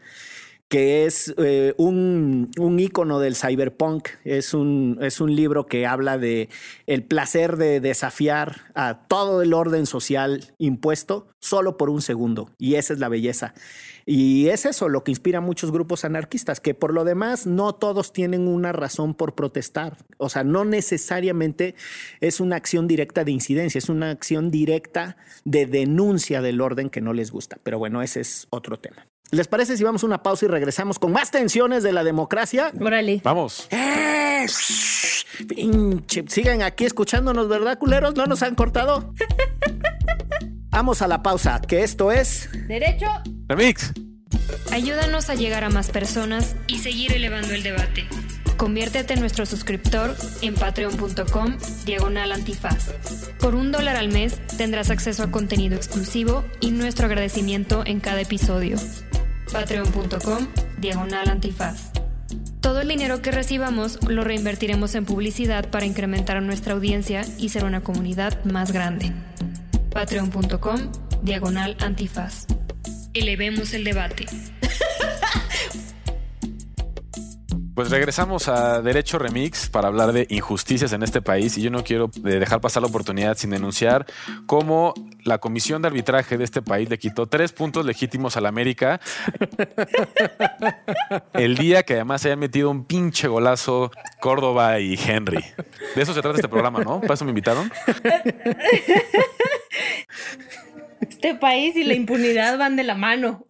[0.72, 4.08] que es eh, un, un ícono del cyberpunk.
[4.24, 6.48] Es un, es un libro que habla de
[6.86, 12.48] el placer de desafiar a todo el orden social impuesto solo por un segundo.
[12.56, 13.52] Y esa es la belleza.
[14.06, 17.74] Y es eso lo que inspira a muchos grupos anarquistas, que por lo demás no
[17.74, 19.98] todos tienen una razón por protestar.
[20.16, 21.74] O sea, no necesariamente
[22.22, 27.02] es una acción directa de incidencia, es una acción directa de denuncia del orden que
[27.02, 27.58] no les gusta.
[27.62, 29.04] Pero bueno, ese es otro tema.
[29.32, 32.70] ¿Les parece si vamos a una pausa y regresamos con más tensiones de la democracia?
[32.78, 33.22] Órale.
[33.24, 33.66] Vamos.
[33.70, 34.44] ¡Eh!
[34.46, 38.14] Shh, pinche, Sigan aquí escuchándonos, ¿verdad, culeros?
[38.14, 39.14] ¿No nos han cortado?
[40.68, 42.50] Vamos a la pausa, que esto es...
[42.68, 43.06] Derecho.
[43.48, 43.94] Remix.
[44.70, 48.06] Ayúdanos a llegar a más personas y seguir elevando el debate.
[48.58, 51.56] Conviértete en nuestro suscriptor en patreon.com
[51.86, 52.90] diagonal antifaz.
[53.40, 58.20] Por un dólar al mes tendrás acceso a contenido exclusivo y nuestro agradecimiento en cada
[58.20, 58.76] episodio.
[59.52, 60.48] Patreon.com
[60.78, 61.90] diagonal antifaz.
[62.60, 67.64] Todo el dinero que recibamos lo reinvertiremos en publicidad para incrementar nuestra audiencia y ser
[67.64, 69.12] una comunidad más grande.
[69.90, 70.90] Patreon.com
[71.22, 72.46] Diagonal Antifaz.
[73.12, 74.26] Elevemos el debate.
[77.74, 81.82] Pues regresamos a Derecho Remix para hablar de injusticias en este país y yo no
[81.82, 84.04] quiero eh, dejar pasar la oportunidad sin denunciar
[84.46, 84.92] cómo
[85.24, 89.00] la comisión de arbitraje de este país le quitó tres puntos legítimos a la América
[91.32, 95.44] el día que además se habían metido un pinche golazo Córdoba y Henry.
[95.94, 97.00] De eso se trata este programa, ¿no?
[97.00, 97.72] ¿Para eso me invitaron?
[101.00, 103.44] Este país y la impunidad van de la mano.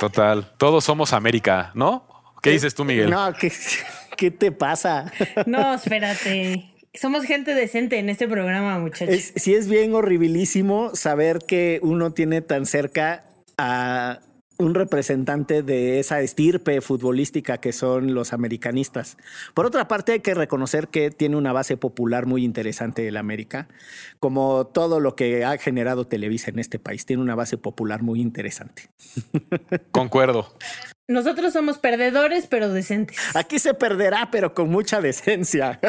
[0.00, 0.52] Total.
[0.56, 2.17] Todos somos América, ¿no?
[2.42, 3.10] ¿Qué dices tú, Miguel?
[3.10, 3.52] No, ¿qué,
[4.16, 5.12] qué te pasa?
[5.46, 6.72] No, espérate.
[6.94, 9.14] Somos gente decente en este programa, muchachos.
[9.14, 13.24] Es, sí es bien horribilísimo saber que uno tiene tan cerca
[13.56, 14.20] a
[14.58, 19.16] un representante de esa estirpe futbolística que son los americanistas.
[19.54, 23.68] Por otra parte, hay que reconocer que tiene una base popular muy interesante el América,
[24.18, 28.20] como todo lo que ha generado Televisa en este país, tiene una base popular muy
[28.20, 28.90] interesante.
[29.92, 30.52] Concuerdo.
[31.10, 33.16] Nosotros somos perdedores, pero decentes.
[33.34, 35.80] Aquí se perderá, pero con mucha decencia.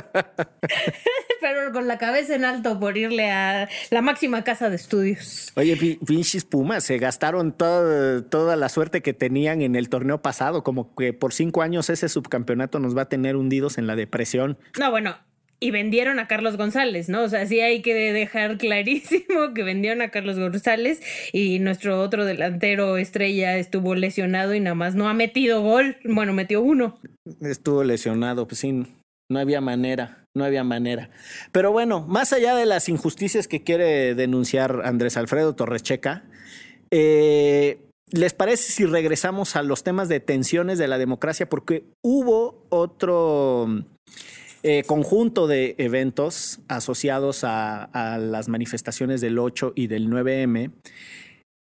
[1.42, 5.52] pero con la cabeza en alto por irle a la máxima casa de estudios.
[5.56, 10.64] Oye, pinches Pumas, se gastaron todo, toda la suerte que tenían en el torneo pasado,
[10.64, 14.58] como que por cinco años ese subcampeonato nos va a tener hundidos en la depresión.
[14.80, 15.18] No, bueno,
[15.60, 17.24] y vendieron a Carlos González, ¿no?
[17.24, 21.02] O sea, sí hay que dejar clarísimo que vendieron a Carlos González
[21.34, 25.98] y nuestro otro delantero estrella estuvo lesionado y nada más no ha metido gol.
[26.04, 27.00] Bueno, metió uno.
[27.42, 28.86] Estuvo lesionado, pues sí,
[29.30, 31.10] no había manera, no había manera.
[31.52, 36.24] Pero bueno, más allá de las injusticias que quiere denunciar Andrés Alfredo Torrecheca,
[36.92, 37.80] eh,
[38.12, 41.48] ¿les parece si regresamos a los temas de tensiones de la democracia?
[41.48, 43.86] Porque hubo otro
[44.62, 50.72] eh, conjunto de eventos asociados a, las manifestaciones del 8 y del 9M.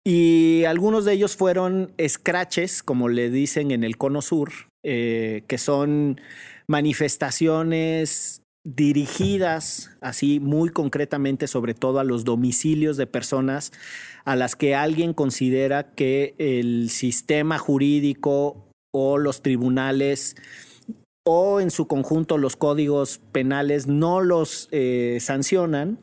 [0.04, 4.50] Y algunos de ellos fueron scratches, como le dicen en el Cono Sur,
[4.84, 6.20] eh, que son
[6.66, 13.72] manifestaciones dirigidas así muy concretamente sobre todo a los domicilios de personas
[14.24, 20.36] a las que alguien considera que el sistema jurídico o los tribunales
[21.24, 25.98] o en su conjunto los códigos penales no los eh, sancionan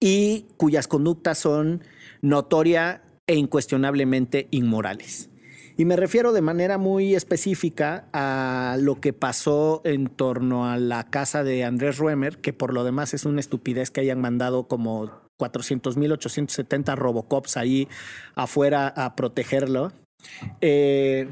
[0.00, 1.82] y cuyas conductas son
[2.22, 5.30] notoria e incuestionablemente inmorales.
[5.76, 11.08] Y me refiero de manera muy específica a lo que pasó en torno a la
[11.08, 15.08] casa de Andrés Ruemer, que por lo demás es una estupidez que hayan mandado como
[15.38, 17.86] 400.870 Robocops ahí
[18.34, 19.92] afuera a protegerlo.
[20.60, 21.28] Eh,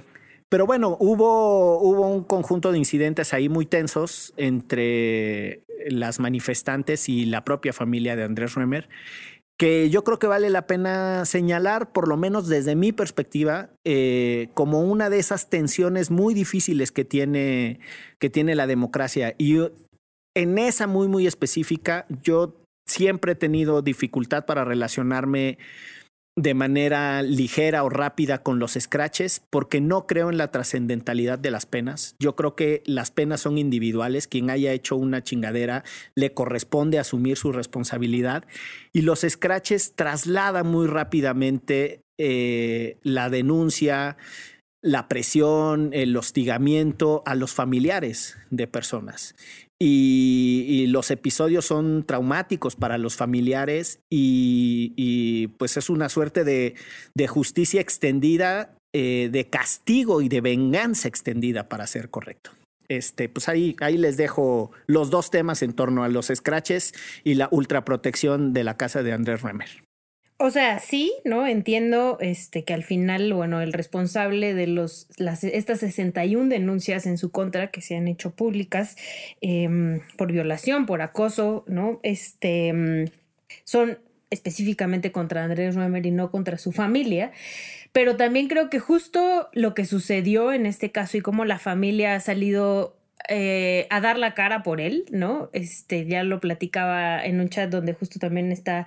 [0.48, 7.26] pero bueno, hubo, hubo un conjunto de incidentes ahí muy tensos entre las manifestantes y
[7.26, 8.88] la propia familia de Andrés Römer,
[9.58, 14.48] que yo creo que vale la pena señalar, por lo menos desde mi perspectiva, eh,
[14.54, 17.80] como una de esas tensiones muy difíciles que tiene,
[18.18, 19.34] que tiene la democracia.
[19.38, 19.58] Y
[20.34, 25.58] en esa muy, muy específica, yo siempre he tenido dificultad para relacionarme
[26.36, 31.50] de manera ligera o rápida con los scratches porque no creo en la trascendentalidad de
[31.50, 32.14] las penas.
[32.18, 34.28] Yo creo que las penas son individuales.
[34.28, 35.82] Quien haya hecho una chingadera
[36.14, 38.44] le corresponde asumir su responsabilidad
[38.92, 44.16] y los scratches trasladan muy rápidamente eh, la denuncia,
[44.82, 49.34] la presión, el hostigamiento a los familiares de personas.
[49.78, 56.74] Y, los episodios son traumáticos para los familiares y, pues es una suerte de,
[57.28, 62.52] justicia extendida, eh, de castigo y de venganza extendida para ser correcto.
[62.88, 67.34] Este, pues ahí, ahí les dejo los dos temas en torno a los scratches y
[67.34, 69.85] la ultraprotección de la casa de Andrés Remer.
[70.38, 71.46] O sea, sí, ¿no?
[71.46, 77.16] Entiendo este, que al final, bueno, el responsable de los, las, estas 61 denuncias en
[77.16, 78.96] su contra que se han hecho públicas
[79.40, 82.00] em, por violación, por acoso, ¿no?
[82.02, 83.06] Este, em,
[83.64, 87.32] son específicamente contra Andrés Ruemer y no contra su familia.
[87.92, 92.14] Pero también creo que justo lo que sucedió en este caso y cómo la familia
[92.14, 92.95] ha salido
[93.28, 95.50] eh, a dar la cara por él, ¿no?
[95.52, 98.86] Este, ya lo platicaba en un chat donde justo también está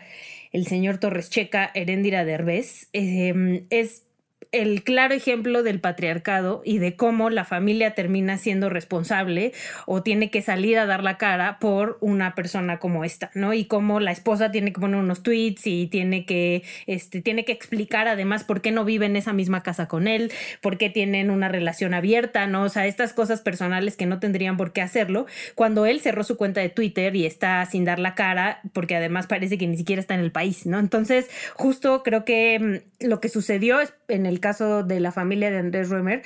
[0.51, 4.03] el señor Torres Checa, Heréndira Derbez, em, es
[4.51, 9.53] el claro ejemplo del patriarcado y de cómo la familia termina siendo responsable
[9.85, 13.53] o tiene que salir a dar la cara por una persona como esta, ¿no?
[13.53, 17.51] Y cómo la esposa tiene que poner unos tweets y tiene que, este, tiene que
[17.51, 20.31] explicar además por qué no vive en esa misma casa con él,
[20.61, 22.63] por qué tienen una relación abierta, ¿no?
[22.63, 26.37] O sea, estas cosas personales que no tendrían por qué hacerlo, cuando él cerró su
[26.37, 29.99] cuenta de Twitter y está sin dar la cara, porque además parece que ni siquiera
[29.99, 30.79] está en el país, ¿no?
[30.79, 35.57] Entonces, justo creo que mm, lo que sucedió en el caso de la familia de
[35.57, 36.21] Andrés Römer,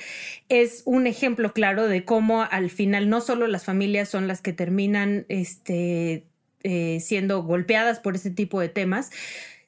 [0.50, 4.52] es un ejemplo claro de cómo al final no solo las familias son las que
[4.52, 6.26] terminan este,
[6.62, 9.10] eh, siendo golpeadas por este tipo de temas,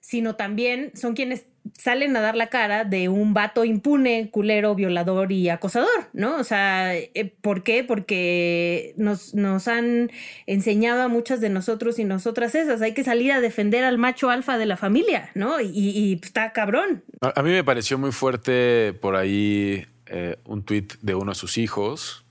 [0.00, 5.32] sino también son quienes salen a dar la cara de un vato impune, culero, violador
[5.32, 6.36] y acosador, ¿no?
[6.36, 7.84] O sea, eh, ¿por qué?
[7.84, 10.10] Porque nos, nos han
[10.46, 12.82] enseñado a muchas de nosotros y nosotras esas.
[12.82, 15.60] Hay que salir a defender al macho alfa de la familia, ¿no?
[15.60, 17.04] Y, está cabrón.
[17.20, 21.58] A, mí me pareció muy fuerte por ahí eh, un tuit de uno de sus
[21.58, 22.24] hijos,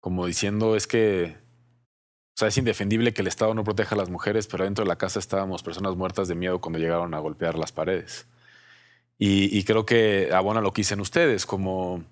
[0.00, 1.41] como diciendo es que
[2.34, 4.88] o sea, es indefendible que el Estado no proteja a las mujeres, pero dentro de
[4.88, 8.26] la casa estábamos personas muertas de miedo cuando llegaron a golpear las paredes.
[9.18, 12.02] Y, creo que abona lo que dicen ustedes, como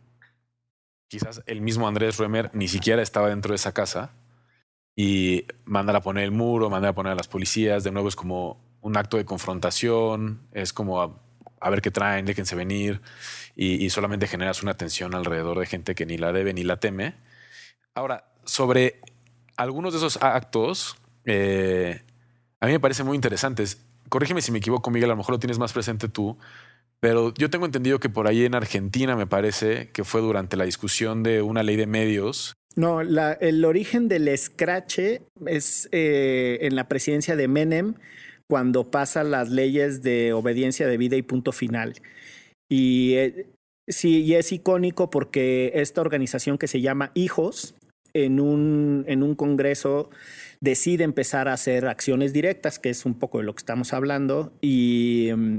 [1.08, 4.12] quizás el mismo Andrés Ruemer ni siquiera estaba dentro de esa casa
[4.94, 8.14] y mandar a poner el muro, mandar a poner a las policías, de nuevo es
[8.14, 13.00] como un acto de confrontación, es como a, ver qué traen, déjense venir
[13.56, 16.78] y, y solamente generas una tensión alrededor de gente que ni la debe ni la
[16.78, 17.14] teme.
[17.92, 19.00] Ahora, sobre
[19.60, 22.00] algunos de esos actos eh,
[22.60, 23.82] a mí me parecen muy interesantes.
[24.08, 26.36] Corrígeme si me equivoco, Miguel, a lo mejor lo tienes más presente tú,
[27.00, 30.64] pero yo tengo entendido que por ahí en Argentina me parece que fue durante la
[30.64, 32.54] discusión de una ley de medios.
[32.76, 37.94] No, el origen del escrache es eh, en la presidencia de Menem,
[38.48, 41.94] cuando pasan las leyes de obediencia de vida y punto final.
[42.68, 43.46] Y eh,
[43.88, 47.74] sí, y es icónico porque esta organización que se llama Hijos,
[48.14, 50.10] en un, en un congreso
[50.60, 54.52] decide empezar a hacer acciones directas, que es un poco de lo que estamos hablando,
[54.60, 55.58] y mm,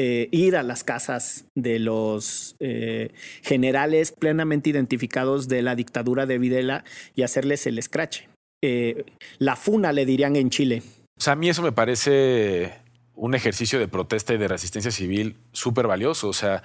[0.00, 3.10] eh, ir a las casas de los eh,
[3.42, 6.84] generales plenamente identificados de la dictadura de Videla
[7.16, 8.28] y hacerles el escrache.
[8.62, 9.04] Eh,
[9.38, 10.82] la funa, le dirían en Chile.
[11.18, 12.74] O sea, a mí eso me parece
[13.14, 16.28] un ejercicio de protesta y de resistencia civil súper valioso.
[16.28, 16.62] O sea,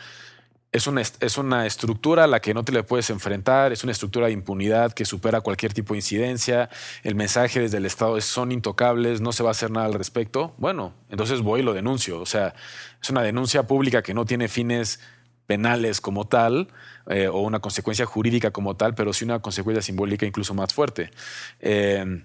[0.74, 3.92] es una, es una estructura a la que no te le puedes enfrentar, es una
[3.92, 6.70] estructura de impunidad que supera cualquier tipo de incidencia,
[7.04, 9.94] el mensaje desde el Estado es son intocables, no se va a hacer nada al
[9.94, 10.56] respecto.
[10.58, 12.20] Bueno, entonces voy y lo denuncio.
[12.20, 12.56] O sea,
[13.02, 15.00] es una denuncia pública que no tiene fines
[15.46, 16.70] penales como tal
[17.08, 21.12] eh, o una consecuencia jurídica como tal, pero sí una consecuencia simbólica incluso más fuerte.
[21.60, 22.24] Eh,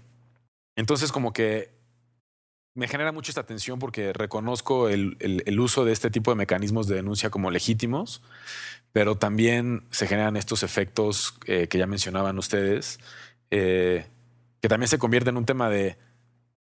[0.74, 1.77] entonces como que
[2.78, 5.16] me genera mucho esta tensión porque reconozco el,
[5.58, 8.22] uso de este tipo de mecanismos de denuncia como legítimos,
[8.92, 13.00] pero también se generan estos efectos eh, que ya mencionaban ustedes,
[13.50, 14.06] eh,
[14.60, 15.98] que también se convierte en un tema de,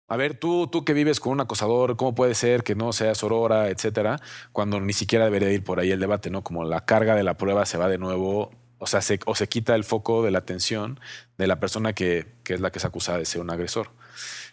[0.08, 3.22] a ver, tú, tú que vives con un acosador, ¿cómo puede ser que no seas
[3.22, 4.18] aurora, etcétera?
[4.52, 6.42] Cuando ni siquiera debería ir por ahí el debate, ¿no?
[6.42, 9.50] Como la carga de la prueba se va de nuevo, o sea, se, o se
[9.50, 10.98] quita el foco de la atención
[11.36, 13.90] de la persona que, que es la que es acusada de ser un agresor.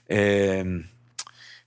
[0.09, 0.89] Eh,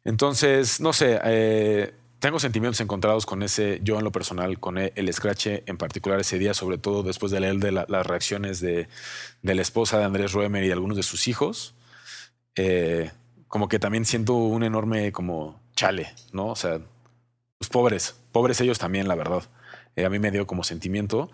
[0.06, 4.92] entonces, no sé, eh, tengo sentimientos encontrados con ese, yo en lo personal, con e,
[4.94, 8.86] el, Scratch en particular ese día, sobre todo después de leer las reacciones de,
[9.42, 11.74] la esposa de Andrés Roemer y algunos de sus hijos.
[12.54, 13.10] Eh,
[13.48, 16.50] como que también siento un enorme como chale, ¿no?
[16.50, 16.84] O sea, los
[17.58, 19.42] pues pobres, pobres ellos también, la verdad.
[19.96, 21.32] Eh, a mí me dio como sentimiento.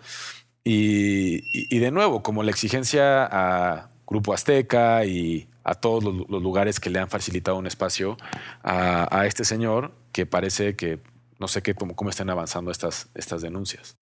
[0.63, 6.89] y, de nuevo, como la exigencia a Grupo Azteca y a todos los, lugares que
[6.89, 8.17] le han facilitado un espacio
[8.63, 10.99] a, este señor que parece que
[11.39, 13.97] no sé qué, cómo, cómo están avanzando estas, estas denuncias.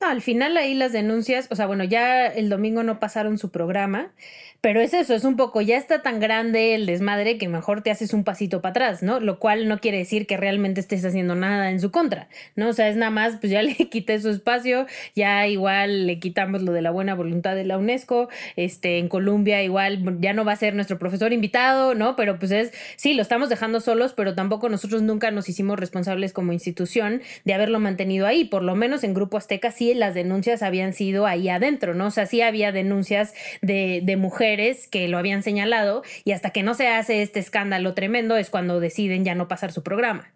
[0.00, 4.12] al final ahí las denuncias, o sea, bueno, ya el domingo no pasaron su programa,
[4.60, 7.92] pero es eso, es un poco, ya está tan grande el desmadre que mejor te
[7.92, 9.20] haces un pasito para atrás, ¿no?
[9.20, 12.70] Lo cual no quiere decir que realmente estés haciendo nada en su contra, ¿no?
[12.70, 16.62] O sea, es nada más, pues ya le quité su espacio, ya igual le quitamos
[16.62, 20.52] lo de la buena voluntad de la UNESCO, este, en Colombia igual ya no va
[20.52, 22.16] a ser nuestro profesor invitado, ¿no?
[22.16, 26.32] Pero pues es, sí, lo estamos dejando solos, pero tampoco nosotros nunca nos hicimos responsables
[26.32, 30.64] como institución de haberlo mantenido ahí, por lo menos en Grupo Azteca sí las denuncias
[30.64, 32.06] habían sido ahí adentro, ¿no?
[32.06, 34.47] O sea, sí había denuncias de, de mujeres
[34.90, 38.80] que lo habían señalado y hasta que no se hace este escándalo tremendo es cuando
[38.80, 40.32] deciden ya no pasar su programa.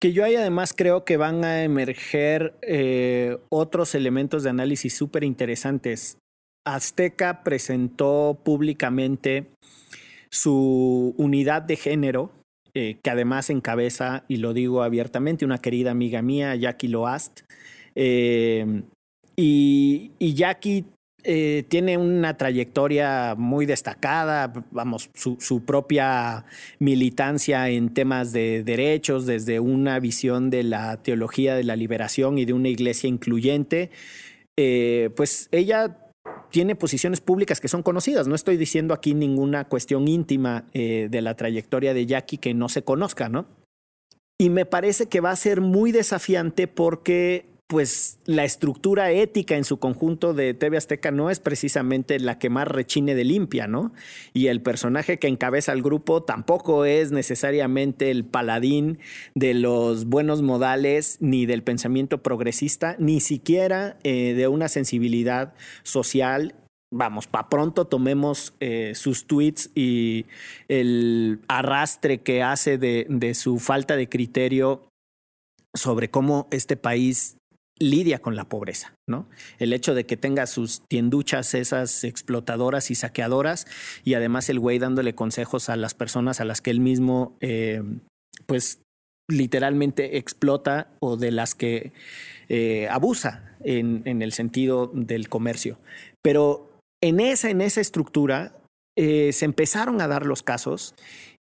[0.00, 5.24] Que yo ahí además creo que van a emerger eh, otros elementos de análisis súper
[5.24, 6.18] interesantes.
[6.66, 9.46] Azteca presentó públicamente
[10.30, 12.32] su unidad de género,
[12.74, 17.42] eh, que además encabeza, y lo digo abiertamente, una querida amiga mía, Jackie Loast,
[17.96, 18.82] Eh,
[19.36, 20.84] y, y Jackie
[21.26, 26.44] eh, tiene una trayectoria muy destacada, vamos, su, propia
[26.78, 32.44] militancia en temas de derechos, desde una visión de la teología de la liberación y
[32.44, 33.90] de una iglesia incluyente.
[34.58, 35.96] Eh, pues ella
[36.50, 38.28] tiene posiciones públicas que son conocidas.
[38.28, 42.68] No estoy diciendo aquí ninguna cuestión íntima eh, de la trayectoria de Jackie que no
[42.68, 43.46] se conozca, ¿no?
[44.38, 49.64] Y me parece que va a ser muy desafiante porque pues la estructura ética en
[49.64, 53.92] su conjunto de TV Azteca no es precisamente la que más rechine de limpia, ¿no?
[54.34, 58.98] Y el personaje que encabeza el grupo tampoco es necesariamente el paladín
[59.34, 66.54] de los buenos modales, ni del pensamiento progresista, ni siquiera eh, de una sensibilidad social
[66.96, 70.26] vamos, para pronto tomemos eh, sus tweets y
[70.68, 74.86] el arrastre que hace de, de, su falta de criterio
[75.74, 77.36] sobre cómo este país
[77.78, 79.28] lidia con la pobreza, ¿no?
[79.58, 83.66] El hecho de que tenga sus tienduchas esas explotadoras y saqueadoras
[84.04, 87.82] y además el güey dándole consejos a las personas a las que él mismo, eh,
[88.46, 88.80] pues
[89.28, 91.92] literalmente explota o de las que
[92.48, 95.78] eh, abusa en, el sentido del comercio.
[96.22, 96.70] Pero
[97.02, 98.52] en esa, en esa estructura
[98.96, 100.94] eh, se empezaron a dar los casos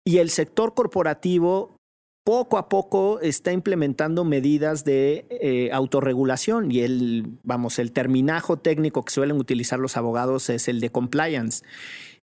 [0.05, 1.78] y el sector corporativo
[2.23, 9.03] poco a poco está implementando medidas de eh, autorregulación y el, vamos, el terminajo técnico
[9.03, 11.63] que suelen utilizar los abogados es el de compliance.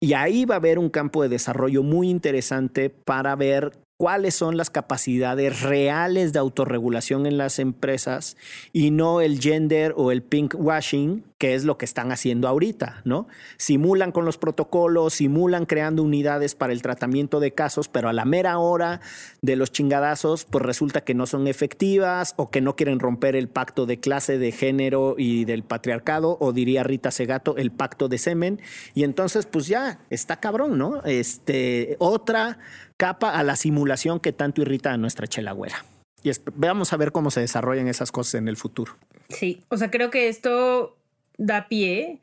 [0.01, 4.57] Y ahí va a haber un campo de desarrollo muy interesante para ver cuáles son
[4.57, 8.37] las capacidades reales de autorregulación en las empresas
[8.73, 13.03] y no el gender o el pink washing, que es lo que están haciendo ahorita,
[13.05, 13.27] ¿no?
[13.57, 18.25] Simulan con los protocolos, simulan creando unidades para el tratamiento de casos, pero a la
[18.25, 19.01] mera hora
[19.43, 23.49] de los chingadazos, pues resulta que no son efectivas o que no quieren romper el
[23.49, 28.19] pacto de clase, de género y del patriarcado, o diría Rita Segato, el pacto de
[28.19, 28.61] semen,
[28.95, 31.03] y entonces pues ya está cabrón, ¿no?
[31.05, 32.59] Este, otra
[32.97, 35.85] capa a la simulación que tanto irrita a nuestra chelagüera.
[36.23, 38.97] Y veamos a ver cómo se desarrollan esas cosas en el futuro.
[39.29, 40.97] Sí, o sea, creo que esto
[41.39, 42.21] da pie.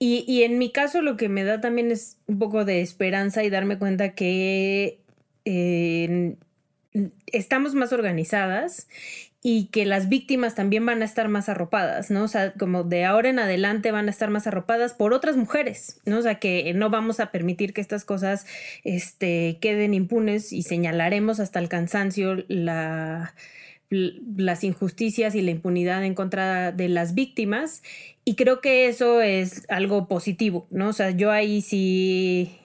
[0.00, 3.42] Y, y, en mi caso lo que me da también es un poco de esperanza
[3.42, 5.00] y darme cuenta que
[5.44, 6.36] eh,
[7.26, 8.88] estamos más organizadas
[9.42, 12.24] y que las víctimas también van a estar más arropadas, ¿no?
[12.24, 16.00] O sea, como de ahora en adelante van a estar más arropadas por otras mujeres,
[16.04, 16.18] ¿no?
[16.18, 18.46] O sea, que no vamos a permitir que estas cosas
[18.82, 23.34] este, queden impunes y señalaremos hasta el cansancio la,
[23.90, 27.82] las injusticias y la impunidad en contra de las víctimas.
[28.24, 30.88] Y creo que eso es algo positivo, ¿no?
[30.88, 32.58] O sea, yo ahí sí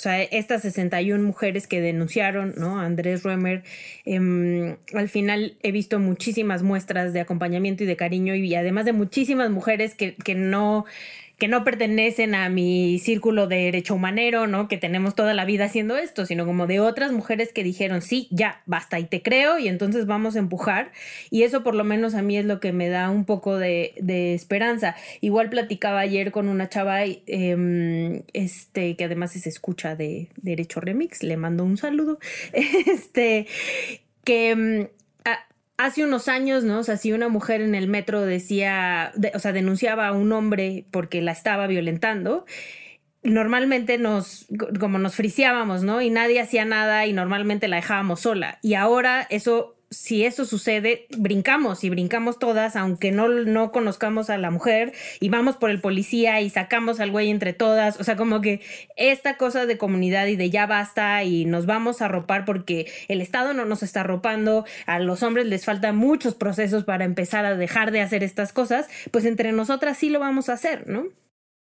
[0.00, 2.80] o sea, estas 61 mujeres que denunciaron, ¿no?
[2.80, 3.64] Andrés Römer,
[4.06, 8.94] eh, al final he visto muchísimas muestras de acompañamiento y de cariño y además de
[8.94, 10.86] muchísimas mujeres que, que no
[11.40, 14.68] que no pertenecen a mi círculo de derecho humanero, ¿no?
[14.68, 18.28] Que tenemos toda la vida haciendo esto, sino como de otras mujeres que dijeron, sí,
[18.30, 20.92] ya, basta y te creo y entonces vamos a empujar.
[21.30, 23.94] Y eso por lo menos a mí es lo que me da un poco de,
[24.34, 24.96] esperanza.
[25.22, 31.22] Igual platicaba ayer con una chava, eh, este, que además es escucha de Derecho Remix,
[31.22, 32.18] le mando un saludo,
[32.52, 33.46] este,
[34.24, 34.88] que em,
[35.80, 36.80] hace unos años, ¿no?
[36.80, 40.30] O sea, si una mujer en el metro decía, de, o sea, denunciaba a un
[40.32, 42.44] hombre porque la estaba violentando,
[43.22, 44.46] normalmente nos,
[44.78, 46.02] como nos friciábamos, ¿no?
[46.02, 48.58] Y nadie hacía nada y normalmente la dejábamos sola.
[48.62, 54.38] Y ahora eso si eso sucede, brincamos y brincamos todas, aunque no, no conozcamos a
[54.38, 57.98] la mujer, y vamos por el policía y sacamos al güey entre todas.
[57.98, 58.60] O sea, como que
[58.96, 63.20] esta cosa de comunidad y de ya basta y nos vamos a ropar porque el
[63.20, 67.56] Estado no nos está ropando, a los hombres les faltan muchos procesos para empezar a
[67.56, 71.08] dejar de hacer estas cosas, pues entre nosotras sí lo vamos a hacer, ¿no?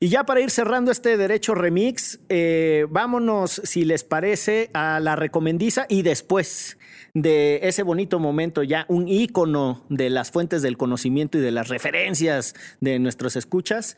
[0.01, 5.17] Y ya para ir cerrando este derecho remix, eh, vámonos, si les parece, a la
[5.17, 6.79] recomendiza y después
[7.15, 11.69] de ese bonito momento, ya un ícono de las fuentes del conocimiento y de las
[11.69, 13.97] referencias de nuestros escuchas,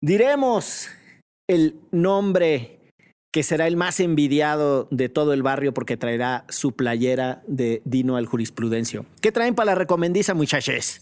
[0.00, 0.88] diremos
[1.48, 2.78] el nombre
[3.32, 8.16] que será el más envidiado de todo el barrio porque traerá su playera de Dino
[8.16, 9.06] al Jurisprudencio.
[9.22, 11.00] ¿Qué traen para la recomendiza, muchachos?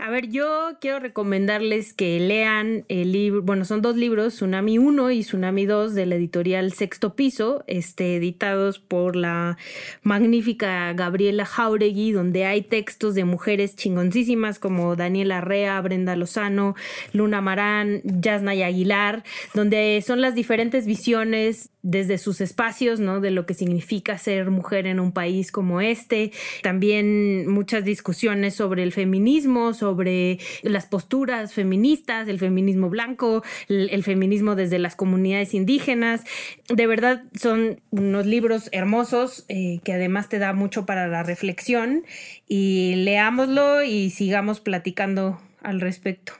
[0.00, 5.10] A ver, yo quiero recomendarles que lean el libro, bueno, son dos libros, Tsunami 1
[5.10, 9.58] y Tsunami 2 de la editorial Sexto Piso, este, editados por la
[10.04, 16.76] magnífica Gabriela Jauregui, donde hay textos de mujeres chingoncísimas como Daniela Rea, Brenda Lozano,
[17.12, 23.20] Luna Marán, Yasnaya Aguilar, donde son las diferentes visiones desde sus espacios, ¿no?
[23.20, 26.32] De lo que significa ser mujer en un país como este.
[26.62, 34.54] También muchas discusiones sobre el feminismo, sobre las posturas feministas, el feminismo blanco, el, feminismo
[34.54, 36.24] desde las comunidades indígenas.
[36.68, 42.04] De verdad son unos libros hermosos eh, que además te da mucho para la reflexión
[42.46, 46.34] y leámoslo y sigamos platicando al respecto.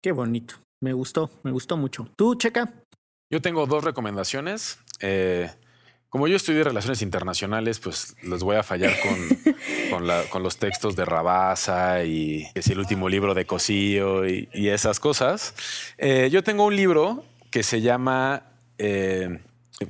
[0.00, 0.54] Qué bonito.
[0.80, 2.08] Me gustó, me gustó mucho.
[2.16, 2.72] ¿Tú, Checa?
[3.32, 4.78] Yo tengo dos recomendaciones.
[5.02, 5.50] Eh,
[6.08, 8.92] como yo estudié relaciones internacionales, pues los voy a fallar
[9.90, 15.00] con, con, los textos de Rabasa y es el último libro de Cosío y, esas
[15.00, 15.54] cosas.
[15.98, 18.44] Eh, yo tengo un libro que se llama,
[18.78, 19.40] eh,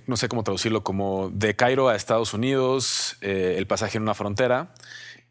[0.06, 4.74] no sé cómo traducirlo, como De Cairo a Estados Unidos, El pasaje en una frontera,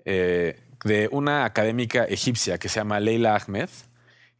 [0.03, 3.69] de una académica egipcia que se llama Leila Ahmed,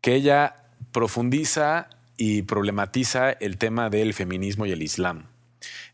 [0.01, 0.55] que ella
[0.91, 1.87] profundiza
[2.17, 5.30] y problematiza el tema del feminismo y el Islam.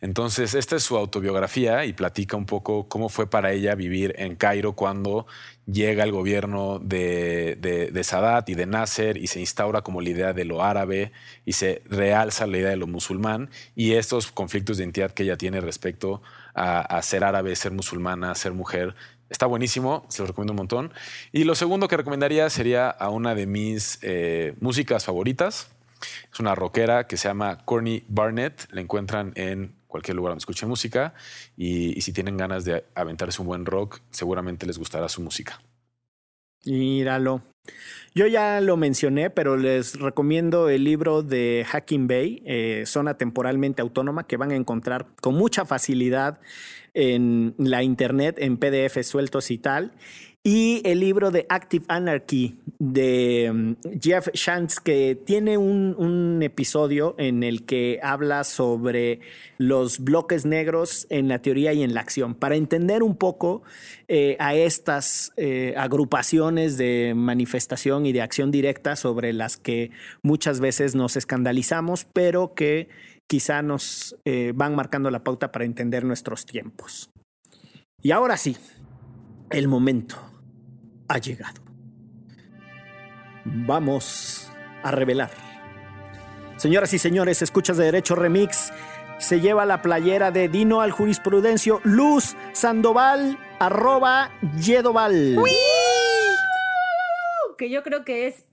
[0.02, 4.36] Entonces, esta es su autobiografía y platica un poco cómo fue para ella vivir en
[4.36, 5.28] Cairo cuando
[5.66, 10.46] llega el gobierno de, Sadat y de Nasser y se instaura como la idea de
[10.46, 11.12] lo árabe
[11.46, 15.38] y se realza la idea de lo musulmán y estos conflictos de identidad que ella
[15.38, 16.22] tiene respecto
[16.54, 18.96] a, ser árabe, ser musulmana, ser mujer.
[19.30, 20.94] Está buenísimo, se lo recomiendo un montón.
[21.32, 25.70] Y lo segundo que recomendaría sería a una de mis eh, músicas favoritas,
[26.32, 28.68] es una rockera que se llama Corny Barnett.
[28.72, 31.14] La encuentran en cualquier lugar donde escuchen música.
[31.56, 35.60] Y, si tienen ganas de aventarse un buen rock, seguramente les gustará su música.
[36.66, 37.42] Míralo.
[38.16, 43.82] Yo ya lo mencioné, pero les recomiendo el libro de Hacking Bay, eh, Zona Temporalmente
[43.82, 46.40] Autónoma, que van a encontrar con mucha facilidad
[46.94, 49.94] en la internet, en PDF sueltos y tal
[50.48, 57.44] y el libro de Active Anarchy de mm, Jeff Shantz, que tiene un, episodio en
[57.44, 59.20] el que habla sobre
[59.58, 63.64] los bloques negros en la teoría y en la acción, para entender un poco
[64.08, 69.92] eh, a estas eh, agrupaciones de manifestación y de acción directa sobre las que
[70.22, 72.88] muchas veces nos escandalizamos, pero que
[73.28, 77.10] quizá nos eh, van marcando la pauta para entender nuestros tiempos.
[78.02, 78.56] Y ahora sí,
[79.50, 80.18] el momento
[81.08, 81.62] ha llegado.
[83.46, 84.52] Vamos
[84.84, 85.32] a revelar.
[86.58, 88.72] Señoras y señores, escuchas de Derecho Remix.
[89.20, 95.38] Se lleva la playera de Dino al Jurisprudencio Luz Sandoval arroba Yedoval.
[97.58, 98.46] Que yo creo que es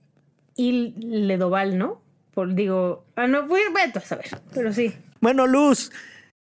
[0.55, 2.01] Il Ledoval, ¿no?
[2.33, 3.61] Por, digo, ah, no, voy,
[3.93, 4.93] a saber, pero sí.
[5.21, 5.91] Bueno, Luz,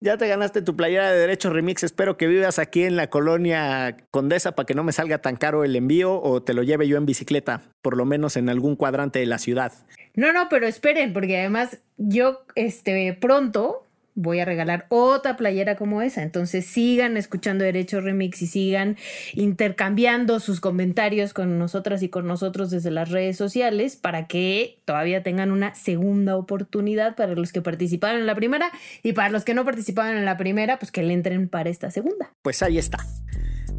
[0.01, 1.83] ya te ganaste tu playera de Derecho Remix.
[1.83, 5.63] Espero que vivas aquí en la colonia Condesa para que no me salga tan caro
[5.63, 9.19] el envío o te lo lleve yo en bicicleta, por lo menos en algún cuadrante
[9.19, 9.73] de la ciudad.
[10.15, 16.03] No, no, pero esperen, porque además yo este pronto voy a regalar otra playera como
[16.03, 16.23] esa.
[16.23, 18.97] Entonces sigan escuchando Derecho Remix y sigan
[19.35, 25.23] intercambiando sus comentarios con nosotras y con nosotros desde las redes sociales para que todavía
[25.23, 28.71] tengan una segunda oportunidad para los que participaron en la primera
[29.03, 31.91] y para los que no participaron en la primera, pues que le entren para esta
[31.91, 32.33] segunda.
[32.43, 32.99] Pues ahí está.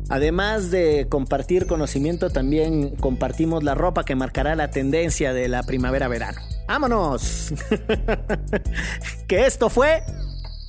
[0.09, 6.41] Además de compartir conocimiento, también compartimos la ropa que marcará la tendencia de la primavera-verano.
[6.67, 7.53] ¡Vámonos!
[9.27, 10.03] que esto fue...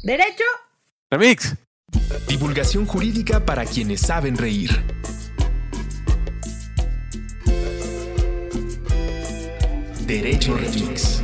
[0.03, 0.45] Derecho.
[1.11, 1.55] Remix.
[2.27, 4.71] Divulgación jurídica para quienes saben reír.
[10.07, 11.23] Derecho Remix.